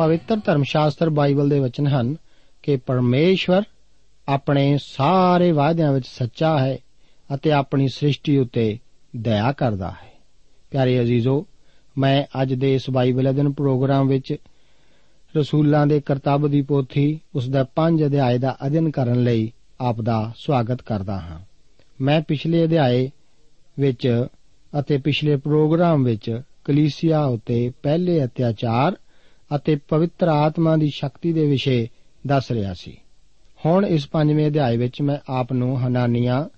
[0.00, 2.16] ਪਵਿੱਤਰ ਧਰਮ ਸ਼ਾਸਤਰ ਬਾਈਬਲ ਦੇ ਵਚਨ ਹਨ
[2.62, 3.62] ਕਿ ਪਰਮੇਸ਼ਵਰ
[4.28, 6.78] ਆਪਣੇ ਸਾਰੇ ਵਾਅਦਿਆਂ ਵਿੱਚ ਸੱਚਾ ਹੈ
[7.34, 8.78] ਅਤੇ ਆਪਣੀ ਸ੍ਰਿਸ਼ਟੀ ਉੱਤੇ
[9.16, 10.12] ਦਇਆ ਕਰਦਾ ਹੈ।
[10.70, 11.46] ਪਿਆਰੇ ਅਜ਼ੀਜ਼ੋ,
[11.98, 14.36] ਮੈਂ ਅੱਜ ਦੇ ਇਸ ਬਾਈਬਲ ਅਧਿਨ ਪ੍ਰੋਗਰਾਮ ਵਿੱਚ
[15.36, 20.32] ਰਸੂਲਾਂ ਦੇ ਕਰਤੱਵ ਦੀ ਪੋਥੀ ਉਸ ਦਾ 5 ਅਧਿਆਏ ਦਾ ਅਧਿਨ ਕਰਨ ਲਈ ਆਪ ਦਾ
[20.36, 21.40] ਸਵਾਗਤ ਕਰਦਾ ਹਾਂ।
[22.00, 23.10] ਮੈਂ ਪਿਛਲੇ ਅਧਿਆਏ
[23.78, 24.26] ਵਿੱਚ
[24.80, 28.96] ਅਤੇ ਪਿਛਲੇ ਪ੍ਰੋਗਰਾਮ ਵਿੱਚ ਕਲੀਸਿਆ ਉਤੇ ਪਹਿਲੇ ਅਤਿਆਚਾਰ
[29.56, 31.88] ਅਤੇ ਪਵਿੱਤਰ ਆਤਮਾ ਦੀ ਸ਼ਕਤੀ ਦੇ ਵਿਸ਼ੇ
[32.26, 32.96] ਦੱਸ ਰਿਹਾ ਸੀ।
[33.66, 36.48] ਹੁਣ ਇਸ ਪੰਜਵੇਂ ਅਧਿਆਏ ਵਿੱਚ ਮੈਂ ਆਪ ਨੂੰ ਹਨਾਨੀਆਂ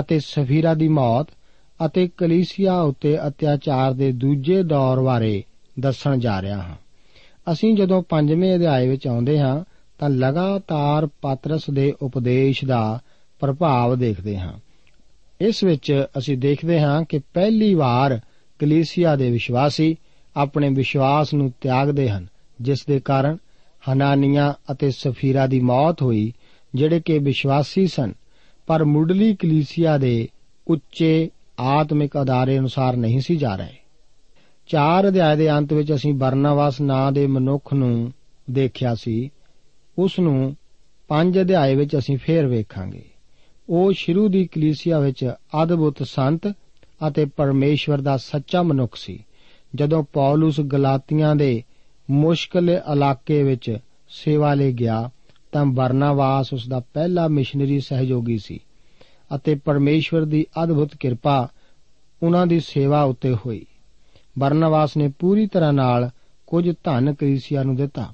[0.00, 1.26] ਅਤੇ ਸਫੀਰਾ ਦੀ ਮੌਤ
[1.86, 5.44] ਅਤੇ ਕਲੀਸਿਆ ਉਤੇ ਅਤਿਆਚਾਰ ਦੇ ਦੂਜੇ ਦੌਰ ਬਾਰੇ
[5.80, 6.76] ਦੱਸਣ ਜਾ ਰਿਹਾ ਹਾਂ।
[7.52, 9.64] ਅਸੀਂ ਜਦੋਂ ਪੰਜਵੇਂ ਅਧਿਆਏ ਵਿੱਚ ਆਉਂਦੇ ਹਾਂ,
[9.98, 13.00] ਤਾਂ ਲਗਾਤਾਰ ਪਾਤਰਸ ਦੇ ਉਪਦੇਸ਼ ਦਾ
[13.40, 14.52] ਪ੍ਰਭਾਵ ਦੇਖਦੇ ਹਾਂ।
[15.40, 18.20] ਇਸ ਵਿੱਚ ਅਸੀਂ ਦੇਖਦੇ ਹਾਂ ਕਿ ਪਹਿਲੀ ਵਾਰ
[18.58, 19.96] ਕਲੀਸਿਆ ਦੇ ਵਿਸ਼ਵਾਸੀ
[20.36, 22.26] ਆਪਣੇ ਵਿਸ਼ਵਾਸ ਨੂੰ ਤਿਆਗਦੇ ਹਨ
[22.60, 23.36] ਜਿਸ ਦੇ ਕਾਰਨ
[23.92, 26.32] ਹਨਾਨੀਆਂ ਅਤੇ ਸਫੀਰਾ ਦੀ ਮੌਤ ਹੋਈ,
[26.74, 28.12] ਜਿਹੜੇ ਕਿ ਵਿਸ਼ਵਾਸੀ ਸਨ,
[28.66, 30.28] ਪਰ ਮੁੱਢਲੀ ਕਲੀਸਿਆ ਦੇ
[30.68, 31.30] ਉੱਚੇ
[31.60, 33.76] ਆਤਮਿਕ ਆਧਾਰੇ ਅਨੁਸਾਰ ਨਹੀਂ ਸੀ ਜਾ ਰਹੇ।
[34.66, 38.12] ਚਾਰ ਅਧਿਆਏ ਦੇ ਅੰਤ ਵਿੱਚ ਅਸੀਂ ਬਰਨਾਵਾਸ ਨਾਂ ਦੇ ਮਨੁੱਖ ਨੂੰ
[38.50, 39.30] ਦੇਖਿਆ ਸੀ।
[39.98, 40.56] ਉਸ ਨੂੰ
[41.08, 43.04] ਪੰਜ ਅਧਿਆਏ ਵਿੱਚ ਅਸੀਂ ਫੇਰ ਵੇਖਾਂਗੇ।
[43.68, 45.32] ਉਹ ਸ਼ੁਰੂ ਦੀ ਕਲੀਸਿਆ ਵਿੱਚ
[45.62, 46.46] ਅਦਭੁਤ ਸੰਤ
[47.08, 49.24] ਅਤੇ ਪਰਮੇਸ਼ਵਰ ਦਾ ਸੱਚਾ ਮਨੁੱਖ ਸੀ।
[49.74, 51.62] ਜਦੋਂ ਪੌਲਸ ਗਲਾਤੀਆਂ ਦੇ
[52.10, 53.76] ਮੁਸ਼ਕਲ ਇਲਾਕੇ ਵਿੱਚ
[54.08, 55.10] ਸੇਵਾ ਲਈ ਗਿਆ,
[55.52, 58.60] ਤਾਂ ਬਰਨਾਵਾਸ ਉਸ ਦਾ ਪਹਿਲਾ ਮਿਸ਼ਨਰੀ ਸਹਿਯੋਗੀ ਸੀ
[59.34, 61.48] ਅਤੇ ਪਰਮੇਸ਼ਵਰ ਦੀ ਅਦਭੁਤ ਕਿਰਪਾ
[62.22, 63.66] ਉਹਨਾਂ ਦੀ ਸੇਵਾ ਉੱਤੇ ਹੋਈ।
[64.38, 66.10] ਬਰਨਾਵਾਸ ਨੇ ਪੂਰੀ ਤਰ੍ਹਾਂ ਨਾਲ
[66.46, 68.12] ਕੁਝ ਧਨ ਕਲੀਸਿਆ ਨੂੰ ਦਿੱਤਾ।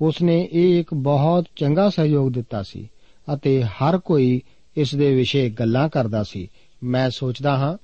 [0.00, 2.88] ਉਸ ਨੇ ਇਹ ਇੱਕ ਬਹੁਤ ਚੰਗਾ ਸਹਿਯੋਗ ਦਿੱਤਾ ਸੀ
[3.34, 4.42] ਅਤੇ ਹਰ ਕੋਈ
[4.76, 6.48] ਇਸ ਦੇ ਵਿਸ਼ੇ ਗੱਲਾਂ ਕਰਦਾ ਸੀ।
[6.82, 7.76] ਮੈਂ ਸੋਚਦਾ ਹਾਂ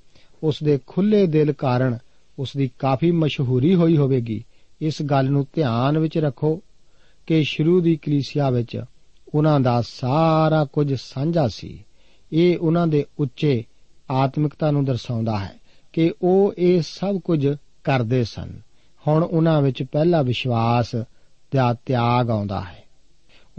[0.42, 1.98] ਉਸ ਦੇ ਖੁੱਲੇ ਦਿਲ ਕਾਰਨ
[2.38, 4.44] ਉਸ ਦੀ ਕਾਫੀ ਮਸ਼ਹੂਰੀ ਹੋਈ ਹੋਵੇਗੀ।
[4.80, 6.62] ਇਸ ਗੱਲ ਨੂੰ ਧਿਆਨ ਵਿੱਚ ਰੱਖੋ
[7.26, 8.84] ਕਿ ਸ਼ੁਰੂ ਦੀ ਕਲੀਸਿਆ ਵਿੱਚ
[9.34, 11.84] ਉਹਨਾਂ ਦਾ ਸਾਰਾ ਕੁਝ ਸਾਂਝਾ ਸੀ।
[12.32, 13.64] ਇਹ ਉਹਨਾਂ ਦੇ ਉੱਚੇ
[14.10, 15.54] ਆਤਮਿਕਤਾ ਨੂੰ ਦਰਸਾਉਂਦਾ ਹੈ
[15.92, 17.46] ਕਿ ਉਹ ਇਹ ਸਭ ਕੁਝ
[17.84, 18.60] ਕਰਦੇ ਸਨ।
[19.08, 20.96] ਹੁਣ ਉਹਨਾਂ ਵਿੱਚ ਪਹਿਲਾ ਵਿਸ਼ਵਾਸ
[21.54, 22.84] ਦਾ ਤਿਆਗ ਆਉਂਦਾ ਹੈ।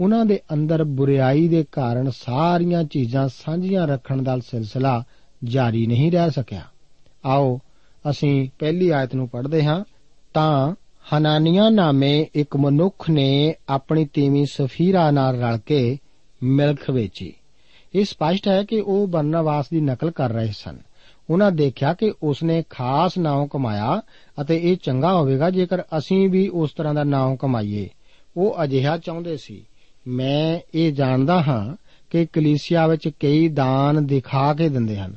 [0.00, 5.04] ਉਹਨਾਂ ਦੇ ਅੰਦਰ ਬੁਰੀਾਈ ਦੇ ਕਾਰਨ ਸਾਰੀਆਂ ਚੀਜ਼ਾਂ ਸਾਂਝੀਆਂ ਰੱਖਣ ਦਾ ਸਿਲਸਿਲਾ
[5.44, 6.62] ਜਾਰੀ ਨਹੀਂ ਰਹਿ ਸਕਿਆ।
[7.24, 7.60] ਆਓ,
[8.10, 9.84] ਅਸੀਂ ਪਹਿਲੀ ਆਇਤ ਨੂੰ ਪੜ੍ਹਦੇ ਹਾਂ
[10.34, 10.74] ਤਾਂ
[11.14, 15.98] ਹਨਾਨੀਆ ਨਾਮੇ ਇੱਕ ਮਨੁੱਖ ਨੇ ਆਪਣੀ ਤੀਵੀਂ ਸਫੀਰਾ ਨਾਲ ਰਲ ਕੇ
[16.42, 17.32] ਮਿਲਖ ਵੇਚੀ।
[17.94, 20.78] ਇਹ ਸਪਸ਼ਟ ਹੈ ਕਿ ਉਹ ਬਰਨਵਾਸ ਦੀ ਨਕਲ ਕਰ ਰਹੇ ਸਨ।
[21.30, 24.02] ਉਹਨਾਂ ਦੇਖਿਆ ਕਿ ਉਸਨੇ ਖਾਸ ਨਾਮ ਕਮਾਇਆ
[24.40, 27.88] ਅਤੇ ਇਹ ਚੰਗਾ ਹੋਵੇਗਾ ਜੇਕਰ ਅਸੀਂ ਵੀ ਉਸ ਤਰ੍ਹਾਂ ਦਾ ਨਾਮ ਕਮਾਈਏ।
[28.36, 29.66] ਉਹ ਅਜਿਹਾ ਚਾਹੁੰਦੇ ਸੀ।
[30.08, 31.76] ਮੈਂ ਇਹ ਜਾਣਦਾ ਹਾਂ
[32.10, 35.16] ਕਿ ਕਲੀਸਿਆ ਵਿੱਚ ਕਈ ਦਾਨ ਦਿਖਾ ਕੇ ਦਿੰਦੇ ਹਨ।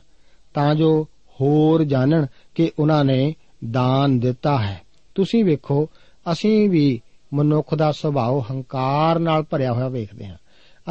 [0.53, 1.07] ਤਾਂ ਜੋ
[1.41, 3.35] ਹੋਰ ਜਾਣਨ ਕਿ ਉਹਨਾਂ ਨੇ
[3.71, 4.81] ਦਾਨ ਦਿੱਤਾ ਹੈ।
[5.15, 5.89] ਤੁਸੀਂ ਵੇਖੋ,
[6.31, 7.01] ਅਸੀਂ ਵੀ
[7.33, 10.37] ਮਨੁੱਖ ਦਾ ਸੁਭਾਅ ਹੰਕਾਰ ਨਾਲ ਭਰਿਆ ਹੋਇਆ ਵੇਖਦੇ ਹਾਂ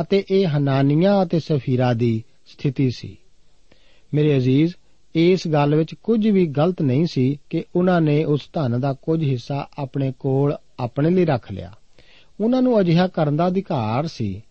[0.02, 3.16] ਅਤੇ ਇਹ ਹਨਾਨੀਆਂ ਅਤੇ ਸਫੀਰਾ ਦੀ ਸਥਿਤੀ ਸੀ।
[4.14, 4.74] ਮੇਰੇ ਅਜ਼ੀਜ਼,
[5.14, 9.22] ਇਸ ਗੱਲ ਵਿੱਚ ਕੁਝ ਵੀ ਗਲਤ ਨਹੀਂ ਸੀ ਕਿ ਉਹਨਾਂ ਨੇ ਉਸ ਧਨ ਦਾ ਕੁਝ
[9.22, 11.72] ਹਿੱਸਾ ਆਪਣੇ ਕੋਲ ਆਪਣੇ ਲਈ ਰੱਖ ਲਿਆ।
[12.40, 14.42] ਉਹਨਾਂ ਨੂੰ ਅਜਿਹਾ ਕਰਨ ਦਾ ਅਧਿਕਾਰ ਸੀ।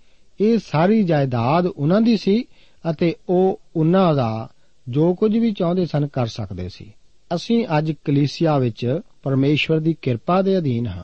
[0.42, 2.46] ਇਹ ਸਾਰੀ ਜਾਇਦਾਦ ਉਹਨਾਂ ਦੀ ਸੀ
[2.92, 4.50] ਅਤੇ ਉਹ ਉਹਨਾਂ ਦਾ
[4.90, 6.94] ਜੋ ਕੁਝ ਵੀ ਚਾਹੁੰਦੇ ਸਨ ਕਰ ਸਕਦੇ ਸੀ।
[7.36, 11.04] ਅਸੀਂ ਅੱਜ ਕਲੀਸਿਆ ਵਿੱਚ ਪਰਮੇਸ਼ਵਰ ਦੀ ਕਿਰਪਾ ਦੇ ਅਧੀਨ ਹਾਂ।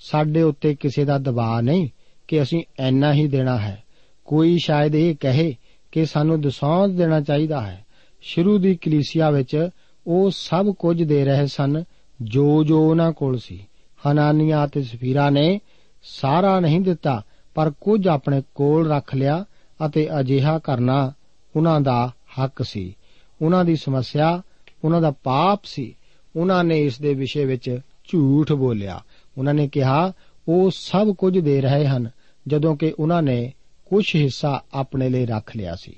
[0.00, 1.88] ਸਾਡੇ ਉੱਤੇ ਕਿਸੇ ਦਾ ਦਬਾਅ ਨਹੀਂ
[2.28, 3.82] ਕਿ ਅਸੀਂ ਐਨਾ ਹੀ ਦੇਣਾ ਹੈ।
[4.24, 5.54] ਕੋਈ ਸ਼ਾਇਦ ਇਹ ਕਹੇ
[5.92, 7.84] ਕਿ ਸਾਨੂੰ ਦਸੌਂਦ ਦੇਣਾ ਚਾਹੀਦਾ ਹੈ।
[8.20, 9.68] ਸ਼ੁਰੂ ਦੀ ਕਲੀਸਿਆ ਵਿੱਚ
[10.06, 11.84] ਉਹ ਸਭ ਕੁਝ ਦੇ ਰਹੇ ਸਨ
[12.22, 13.66] ਜੋ ਜੋ ਉਹਨਾਂ ਕੋਲ ਸੀ।
[14.06, 15.60] ਹਨਾਨੀਆ ਤੇ ਸਫੀਰਾ ਨੇ
[16.02, 17.22] ਸਾਰਾ ਨਹੀਂ ਦਿੱਤਾ,
[17.54, 19.44] ਪਰ ਕੁਝ ਆਪਣੇ ਕੋਲ ਰੱਖ ਲਿਆ
[19.86, 21.12] ਅਤੇ ਅਜਿਹਾ ਕਰਨਾ
[21.56, 22.12] ਉਹਨਾਂ ਦਾ
[22.42, 22.96] ਹੱਕ ਸੀ।
[23.42, 24.42] ਉਹਨਾਂ ਦੀ ਸਮੱਸਿਆ
[24.84, 25.96] ਉਹਨਾਂ ਦਾ ਪਾਪ ਸੀ।
[26.36, 29.04] ਉਹਨਾਂ ਨੇ ਇਸ ਦੇ ਵਿਸ਼ੇ ਵਿੱਚ ਝੂਠ ਬੋਲਿਆ।
[29.38, 30.12] ਉਹਨਾਂ ਨੇ ਕਿਹਾ,
[30.48, 32.10] ਉਹ ਸਭ ਕੁਝ ਦੇ ਰਹੇ ਹਨ,
[32.48, 33.52] ਜਦੋਂ ਕਿ ਉਹਨਾਂ ਨੇ
[33.86, 35.96] ਕੁਝ ਹਿੱਸਾ ਆਪਣੇ ਲਈ ਰੱਖ ਲਿਆ ਸੀ।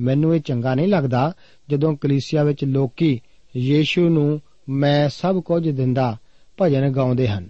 [0.00, 1.32] ਮੈਨੂੰ ਇਹ ਚੰਗਾ ਨਹੀਂ ਲੱਗਦਾ
[1.70, 3.20] ਜਦੋਂ ਕਲੀਸਿਆ ਵਿੱਚ ਲੋਕੀ
[3.56, 6.16] ਯੀਸ਼ੂ ਨੂੰ ਮੈਂ ਸਭ ਕੁਝ ਦਿੰਦਾ
[6.62, 7.48] ਭਜਨ ਗਾਉਂਦੇ ਹਨ।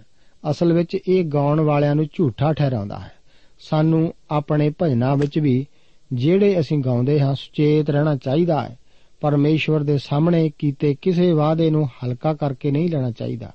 [0.51, 3.11] ਅਸਲ ਵਿੱਚ ਇਹ ਗਾਉਣ ਵਾਲਿਆਂ ਨੂੰ ਝੂਠਾ ਠਹਿਰਾਉਂਦਾ ਹੈ।
[3.59, 5.67] ਸਾਨੂੰ ਆਪਣੇ ਭਜਨਾਂ ਵਿੱਚ ਵੀ
[6.13, 8.79] ਜਿਹੜੇ ਅਸੀਂ ਗਾਉਂਦੇ ਹਾਂ ਸੁਚੇਤ ਰਹਿਣਾ ਚਾਹੀਦਾ ਹੈ।
[9.21, 13.51] ਪਰਮੇਸ਼ਵਰ ਦੇ ਸਾਹਮਣੇ ਕੀਤੇ ਕਿਸੇ ਵਾਅਦੇ ਨੂੰ ਹਲਕਾ ਕਰਕੇ ਨਹੀਂ ਲੈਣਾ ਚਾਹੀਦਾ।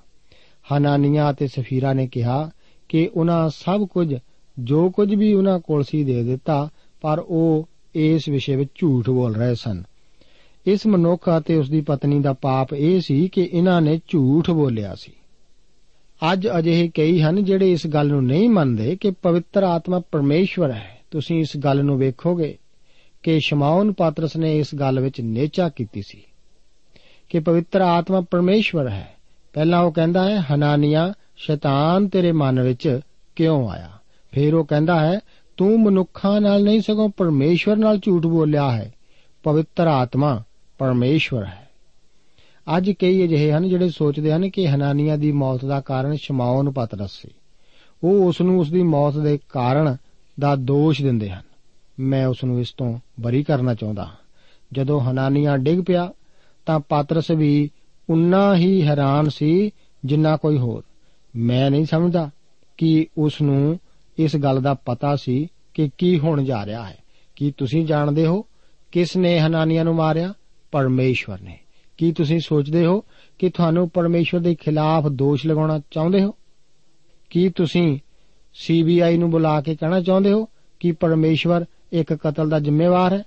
[0.74, 2.50] ਹਨਾਨੀਆਂ ਅਤੇ ਸਫੀਰਾ ਨੇ ਕਿਹਾ
[2.88, 4.14] ਕਿ ਉਹਨਾਂ ਸਭ ਕੁਝ,
[4.58, 6.68] ਜੋ ਕੁਝ ਵੀ ਉਹਨਾਂ ਕੋਲ ਸੀ ਦੇ ਦਿੱਤਾ,
[7.00, 9.82] ਪਰ ਉਹ ਇਸ ਵਿਸ਼ੇ ਵਿੱਚ ਝੂਠ ਬੋਲ ਰਹੇ ਸਨ।
[10.66, 14.94] ਇਸ ਮਨੁੱਖ ਅਤੇ ਉਸ ਦੀ ਪਤਨੀ ਦਾ ਪਾਪ ਇਹ ਸੀ ਕਿ ਇਹਨਾਂ ਨੇ ਝੂਠ ਬੋਲਿਆ
[14.94, 15.12] ਸੀ।
[16.32, 21.00] ਅੱਜ ਅਜਿਹੇ ਕਈ ਹਨ ਜਿਹੜੇ ਇਸ ਗੱਲ ਨੂੰ ਨਹੀਂ ਮੰਨਦੇ ਕਿ ਪਵਿੱਤਰ ਆਤਮਾ ਪਰਮੇਸ਼ਵਰ ਹੈ।
[21.10, 22.58] ਤੁਸੀਂ ਇਸ ਗੱਲ ਨੂੰ ਵੇਖੋਗੇ
[23.22, 26.22] ਕਿ ਸ਼ਮਾਉਨ ਪਾਤਰਸ ਨੇ ਇਸ ਗੱਲ ਵਿੱਚ ਨੇਚਾ ਕੀਤੀ ਸੀ
[27.28, 29.14] ਕਿ ਪਵਿੱਤਰ ਆਤਮਾ ਪਰਮੇਸ਼ਵਰ ਹੈ।
[29.52, 33.00] ਪਹਿਲਾਂ ਉਹ ਕਹਿੰਦਾ ਹੈ, ਹਨਾਨੀਆਂ, ਸ਼ੈਤਾਨ ਤੇਰੇ ਮਨ ਵਿੱਚ
[33.36, 33.90] ਕਿਉਂ ਆਇਆ?
[34.32, 35.20] ਫਿਰ ਉਹ ਕਹਿੰਦਾ ਹੈ,
[35.56, 38.94] ਤੂੰ ਮਨੁੱਖਾਂ ਨਾਲ ਨਹੀਂ ਸਗੋਂ ਪਰਮੇਸ਼ਵਰ ਨਾਲ ਝੂਠ ਬੋਲਿਆ ਹੈ।
[39.42, 40.42] ਪਵਿੱਤਰ ਆਤਮਾ
[40.78, 41.68] ਪਰਮੇਸ਼ਵਰ ਹੈ।
[42.76, 47.10] ਅੱਜ ਕਈ ਅਜਿਹੇ ਹਨ ਜਿਹੜੇ ਸੋਚਦੇ ਹਨ ਕਿ ਹਨਾਨੀਆਂ ਦੀ ਮੌਤ ਦਾ ਕਾਰਨ ਸ਼ਮਾਉਨ ਪਤਰਸ
[47.10, 47.28] ਸੀ।
[48.04, 49.96] ਉਹ ਉਸ ਨੂੰ ਉਸ ਦੀ ਮੌਤ ਦੇ ਕਾਰਨ
[50.40, 51.51] ਦਾ ਦੋਸ਼ ਦਿੰਦੇ ਹਨ।
[52.00, 54.12] ਮੈਂ ਉਸ ਨੂੰ ਇਸ ਤੋਂ ਬਰੀ ਕਰਨਾ ਚਾਹੁੰਦਾ ਹਾਂ।
[54.72, 56.12] ਜਦੋਂ ਹਨਾਨੀਆਂ ਡਿੱਗ ਪਿਆ,
[56.66, 57.70] ਤਾਂ ਪਾਤਰਸ ਵੀ
[58.10, 59.70] ਉਨਾ ਹੀ ਹੈਰਾਨ ਸੀ
[60.04, 60.82] ਜਿੰਨਾ ਕੋਈ ਹੋਰ।
[61.36, 62.30] ਮੈਂ ਨਹੀਂ ਸਮਝਦਾ
[62.76, 63.80] ਕਿ ਉਸ ਨੂੰ
[64.18, 66.98] ਇਸ ਗੱਲ ਦਾ ਪਤਾ ਸੀ ਕਿ ਕੀ ਹੋਣ ਜਾ ਰਿਹਾ ਹੈ।
[67.36, 68.44] ਕੀ ਤੁਸੀਂ ਜਾਣਦੇ ਹੋ
[68.92, 70.34] ਕਿਸ ਨੇ ਹਨਾਨੀਆਂ ਨੂੰ ਮਾਰਿਆ?
[70.72, 71.58] ਪਰਮੇਸ਼ਵਰ ਨੇ।
[71.98, 73.04] ਕੀ ਤੁਸੀਂ ਸੋਚਦੇ ਹੋ
[73.38, 76.34] ਕਿ ਤੁਹਾਨੂੰ ਪਰਮੇਸ਼ਵਰ ਦੇ ਖਿਲਾਫ ਦੋਸ਼ ਲਗਾਉਣਾ ਚਾਹੁੰਦੇ ਹੋ?
[77.30, 77.98] ਕੀ ਤੁਸੀਂ
[78.54, 80.48] ਸੀਬੀਆਈ ਨੂੰ ਬੁਲਾ ਕੇ ਕਹਿਣਾ ਚਾਹੁੰਦੇ ਹੋ
[80.80, 83.22] ਕਿ ਪਰਮੇਸ਼ਵਰ ਇੱਕ ਕਤਲ ਦਾ ਜ਼ਿੰਮੇਵਾਰ ਹੈ।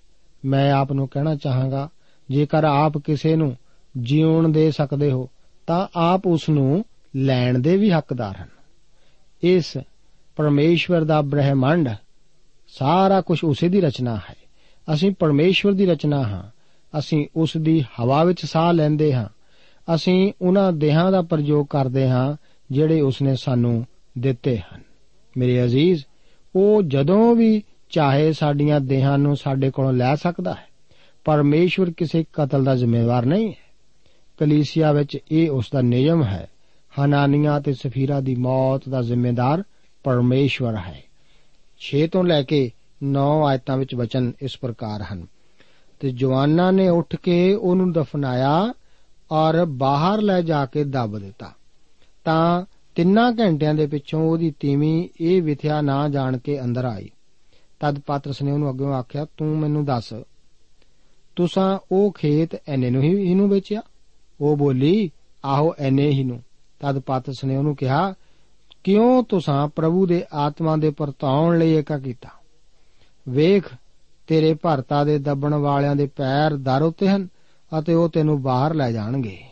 [0.46, 1.90] ਮੈਂ ਆਪ ਨੂੰ ਕਹਿਣਾ ਚਾਹਾਂਗਾ,
[2.30, 3.56] ਜੇਕਰ ਆਪ ਕਿਸੇ ਨੂੰ
[3.98, 5.30] ਜਿਉਣ ਦੇ ਸਕਦੇ ਹੋ,
[5.68, 8.50] ਤਾਂ ਆਪ ਉਸ ਨੂੰ ਲੈਣ ਦੇ ਵੀ ਹੱਕਦਾਰ ਹਨ।
[9.44, 9.78] ਇਸ
[10.36, 11.90] ਪਰਮੇਸ਼ਵਰ ਦਾ ਬ੍ਰਹਿਮੰਡ
[12.68, 14.36] ਸਾਰਾ ਕੁਝ ਉਸੇ ਦੀ ਰਚਨਾ ਹੈ।
[14.94, 16.44] ਅਸੀਂ ਪਰਮੇਸ਼ਵਰ ਦੀ ਰਚਨਾ ਹਾਂ।
[17.00, 19.30] ਅਸੀਂ ਉਸ ਦੀ ਹਵਾ ਵਿੱਚ ਸਾਹ ਲੈਂਦੇ ਹਾਂ।
[19.96, 22.36] ਅਸੀਂ ਉਹਨਾਂ ਦੇਹਾਂ ਦਾ ਪ੍ਰਯੋਗ ਕਰਦੇ ਹਾਂ,
[22.72, 23.86] ਜਿਹੜੇ ਉਸਨੇ ਸਾਨੂੰ
[24.18, 24.82] ਦਿੱਤੇ ਹਨ।
[25.38, 26.04] ਮੇਰੇ ਅਜ਼ੀਜ਼,
[26.56, 30.68] ਉਹ ਜਦੋਂ ਵੀ ਚਾਹੇ ਸਾਡੀਆਂ ਦੇਹਾਂ ਨੂੰ ਸਾਡੇ ਕੋਲੋਂ ਲੈ ਸਕਦਾ ਹੈ,
[31.26, 33.66] ਪਰਮੇਸ਼ਵਰ ਕਿਸੇ ਕਤਲ ਦਾ ਜ਼ਿੰਮੇਵਾਰ ਨਹੀਂ ਹੈ।
[34.38, 36.50] ਕਲੀਸਿਆ ਵਿੱਚ ਇਹ ਉਸ ਦਾ ਨਿਯਮ ਹੈ,
[37.00, 39.64] ਹਨਾਨੀਆਂ ਤੇ ਸਫੀਰਾ ਦੀ ਮੌਤ ਦਾ ਜ਼ਿੰਮੇਦਾਰ
[40.04, 41.04] ਪਰਮੇਸ਼ਵਰ ਹੈ।
[41.80, 42.72] 6 ਤੋਂ ਲੈ ਕੇ
[43.04, 45.28] 9 ਆਇਤਾਂ ਵਿੱਚ ਵਚਨ ਇਸ ਪ੍ਰਕਾਰ ਹਨ।
[46.00, 48.74] ਤੇ ਜਵਾਨਾਂ ਨੇ ਉੱਠ ਕੇ ਉਹਨੂੰ ਦਫਨਾਇਆ
[49.32, 51.52] ਔਰ ਬਾਹਰ ਲੈ ਜਾ ਕੇ ਦੱਬ ਦਿੱਤਾ।
[52.24, 52.66] ਤਾਂ
[52.96, 57.10] ਤਿੰਨਾਂ ਘੰਟਿਆਂ ਦੇ ਪਿੱਛੋਂ ਉਹਦੀ ਤੀਵੀਂ ਇਹ ਵਿਥਿਆ ਨਾ ਜਾਣ ਕੇ ਅੰਦਰ ਆਈ।
[57.86, 60.14] ਤਦ ਪਾਤਰਸ ਨੇ ਉਹਨੂੰ ਅੱਗੇ ਆਖਿਆ, ਤੂੰ ਮੈਨੂੰ ਦੱਸ,
[61.36, 63.82] ਤੁਸਾਂ ਉਹ ਖੇਤ ਐਨੇ ਨੂੰ ਹੀ ਇਹਨੂੰ ਵੇਚਿਆ?
[64.42, 65.12] ਉਹ ਬੋਲੀ,
[65.46, 66.44] ਆਹੋ, ਐਨੇ ਹੀ ਨੂੰ।
[66.80, 68.14] ਤਦ ਪਾਤਰਸ ਨੇ ਉਹਨੂੰ ਕਿਹਾ,
[68.84, 72.30] ਕਿਉਂ ਤੁਸਾਂ ਪ੍ਰਭੂ ਦੇ ਆਤਮਾ ਦੇ ਪਰਤਾਉਣ ਲਈ ਇਕਾ ਕੀਤਾ?
[73.30, 73.74] ਵੇਖ,
[74.28, 77.28] ਤੇਰੇ ਭਰਤਾ ਦੇ ਦੱਬਣ ਵਾਲਿਆਂ ਦੇ ਪੈਰ ਦਰ ਉੱਤੇ ਹਨ
[77.80, 79.44] ਅਤੇ ਉਹ ਤੈਨੂੰ ਬਾਹਰ ਲੈ ਜਾਣਗੇ।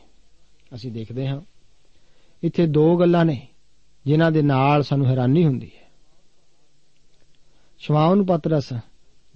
[0.75, 1.42] ਅਸੀਂ ਦੇਖਦੇ ਹਾਂ।
[2.44, 3.48] ਇੱਥੇ ਦੋ ਗੱਲਾਂ ਨੇ,
[4.06, 5.83] ਜਿਨ੍ਹਾਂ ਦੇ ਨਾਲ ਸਾਨੂੰ ਹੈਰਾਨੀ ਹੁੰਦੀ ਹੈ।
[7.84, 8.74] ਸ਼ਮਾਉਨ ਪਤਰਸ,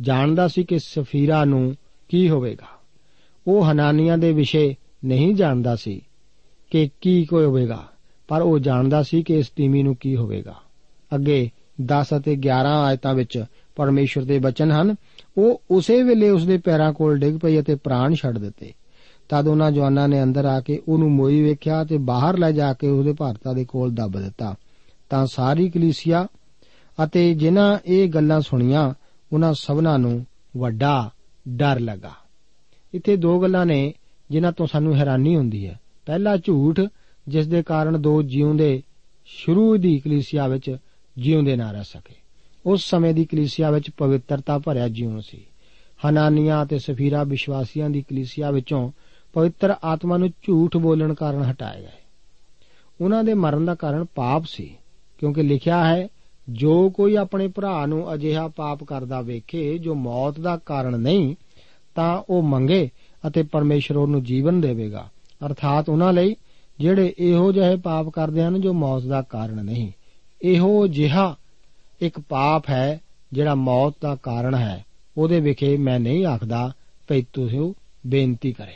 [0.02, 1.76] ਜਾਣਦਾ ਸੀ ਕਿ ਸਫੀਰਾ ਨੂੰ
[2.10, 2.68] ਕੀ ਹੋਵੇਗਾ।
[3.48, 4.76] ਉਹ ਹਨਾਨੀਆਂ ਦੇ ਵਿਸ਼ੇ
[5.06, 6.02] ਨਹੀਂ ਜਾਣਦਾ ਸੀ
[6.70, 7.88] ਕਿ ਕੀ ਕੋਈ ਹੋਵੇਗਾ,
[8.28, 10.56] ਪਰ ਉਹ ਜਾਣਦਾ ਸੀ ਕਿ ਇਸ ਤੀਮੀ ਨੂੰ ਕੀ ਹੋਵੇਗਾ।
[11.16, 11.50] ਅੱਗੇ
[11.82, 14.96] 10 ਅਤੇ 11 ਆਇਤਾਂ ਵਿੱਚ ਪਰਮੇਸ਼ਰ ਦੇ ਬਚਨ ਹਨ,
[15.38, 18.74] ਉਹ ਉਸੇ ਵੇਲੇ ਉਸ ਦੇ ਪੈਰਾਂ ਕੋਲ ਡਿੱਗ ਪਈ ਅਤੇ ਪ੍ਰਾਣ ਛੱਡ ਦਿੱਤੇ।
[19.30, 22.88] ਤਦ ਉਹਨਾਂ ਜਵਾਨਾਂ ਨੇ ਅੰਦਰ ਆ ਕੇ ਉਹਨੂੰ ਮੋਈ ਵੇਖਿਆ ਤੇ ਬਾਹਰ ਲੈ ਜਾ ਕੇ
[22.88, 24.56] ਉਹਦੇ ਭਾਰਤਾ ਦੇ ਕੋਲ ਦੱਬ ਦਿੱਤਾ।
[25.10, 26.28] ਤਾਂ ਸਾਰੀ ਕਲੀਸਿਆ
[27.04, 28.94] ਅਤੇ ਜਿਨ੍ਹਾਂ ਇਹ ਗੱਲਾਂ ਸੁਣੀਆਂ,
[29.34, 30.26] ਉਹਨਾਂ ਸਭਨਾਂ ਨੂੰ
[30.58, 31.12] ਵੱਡਾ
[31.48, 32.12] ਡਰ ਲੱਗਾ।
[32.94, 33.94] ਇੱਥੇ ਦੋ ਗੱਲਾਂ ਨੇ
[34.32, 36.80] ਜਿਨ੍ਹਾਂ ਤੋਂ ਸਾਨੂੰ ਹੈਰਾਨੀ ਹੁੰਦੀ ਹੈ। ਪਹਿਲਾ ਝੂਠ,
[37.28, 38.84] ਜਿਸ ਦੇ ਕਾਰਨ ਦੋ ਜਿਉਂਦੇ
[39.26, 40.78] ਸ਼ੁਰੂ ਦੀ ਕਲੀਸਿਆ ਵਿੱਚ
[41.18, 42.16] ਜਿਉਂਦੇ ਨਾ ਰਹਿ ਸਕੇ।
[42.66, 45.46] ਉਸ ਸਮੇਂ ਦੀ ਕਲੀਸਿਆ ਵਿੱਚ ਪਵਿੱਤਰਤਾ ਭਰਿਆ ਜਿਉਂ ਸੀ।
[46.10, 48.92] ਹਨਾਨੀਆਂ ਅਤੇ ਸਫੀਰਾ ਵਿਸ਼ਵਾਸੀਆਂ ਦੀ ਕਲੀਸਿਆ ਵਿੱਚੋਂ
[49.34, 52.04] ਪਵਿੱਤਰ ਆਤਮਾ ਨੂੰ ਝੂਠ ਬੋਲਣ ਕਾਰਨ ਹਟਾਏ ਗਏ।
[53.02, 54.78] ਉਹਨਾਂ ਦੇ ਮਰਨ ਦਾ ਕਾਰਨ ਪਾਪ ਸੀ,
[55.18, 56.08] ਕਿਉਂਕਿ ਲਿਖਿਆ ਹੈ
[56.50, 61.36] ਜੋ ਕੋਈ ਆਪਣੇ ਭਰਾ ਨੂੰ ਅਜਿਹਾ ਪਾਪ ਕਰਦਾ ਵੇਖੇ, ਜੋ ਮੌਤ ਦਾ ਕਾਰਨ ਨਹੀਂ,
[61.96, 62.90] ਤਾਂ ਉਹ ਮੰਗੇ
[63.28, 65.10] ਅਤੇ ਪਰਮੇਸ਼ਰ ਉਹਨੂੰ ਜੀਵਨ ਦੇਵੇਗਾ।
[65.46, 66.36] ਅਰਥਾਤ ਉਹਨਾਂ ਲਈ
[66.80, 69.92] ਜਿਹੜੇ ਇਹੋ ਜਿਹੇ ਪਾਪ ਕਰਦੇ ਹਨ ਜੋ ਮੌਤ ਦਾ ਕਾਰਨ ਨਹੀਂ।
[70.42, 71.36] ਇਹੋ ਜਿਹਾ
[72.02, 73.02] ਇੱਕ ਪਾਪ ਹੈ
[73.34, 74.86] ਜਿਹੜਾ ਮੌਤ ਦਾ ਕਾਰਨ ਹੈ।
[75.18, 76.74] ਉਹਦੇ ਵਿਖੇ ਮੈਂ ਨਹੀਂ ਆਖਦਾ,
[77.08, 77.74] ਭਈ ਤੁਸੀਂ
[78.08, 78.76] ਬੇਨਤੀ ਕਰੇ।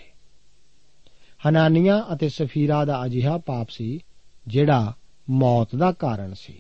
[1.49, 3.99] ਹਨਾਨੀਆਂ ਅਤੇ ਸਫੀਰਾ ਦਾ ਅਜਿਹਾ ਪਾਪ ਸੀ
[4.47, 4.93] ਜਿਹੜਾ
[5.29, 6.53] ਮੌਤ ਦਾ ਕਾਰਨ ਸੀ।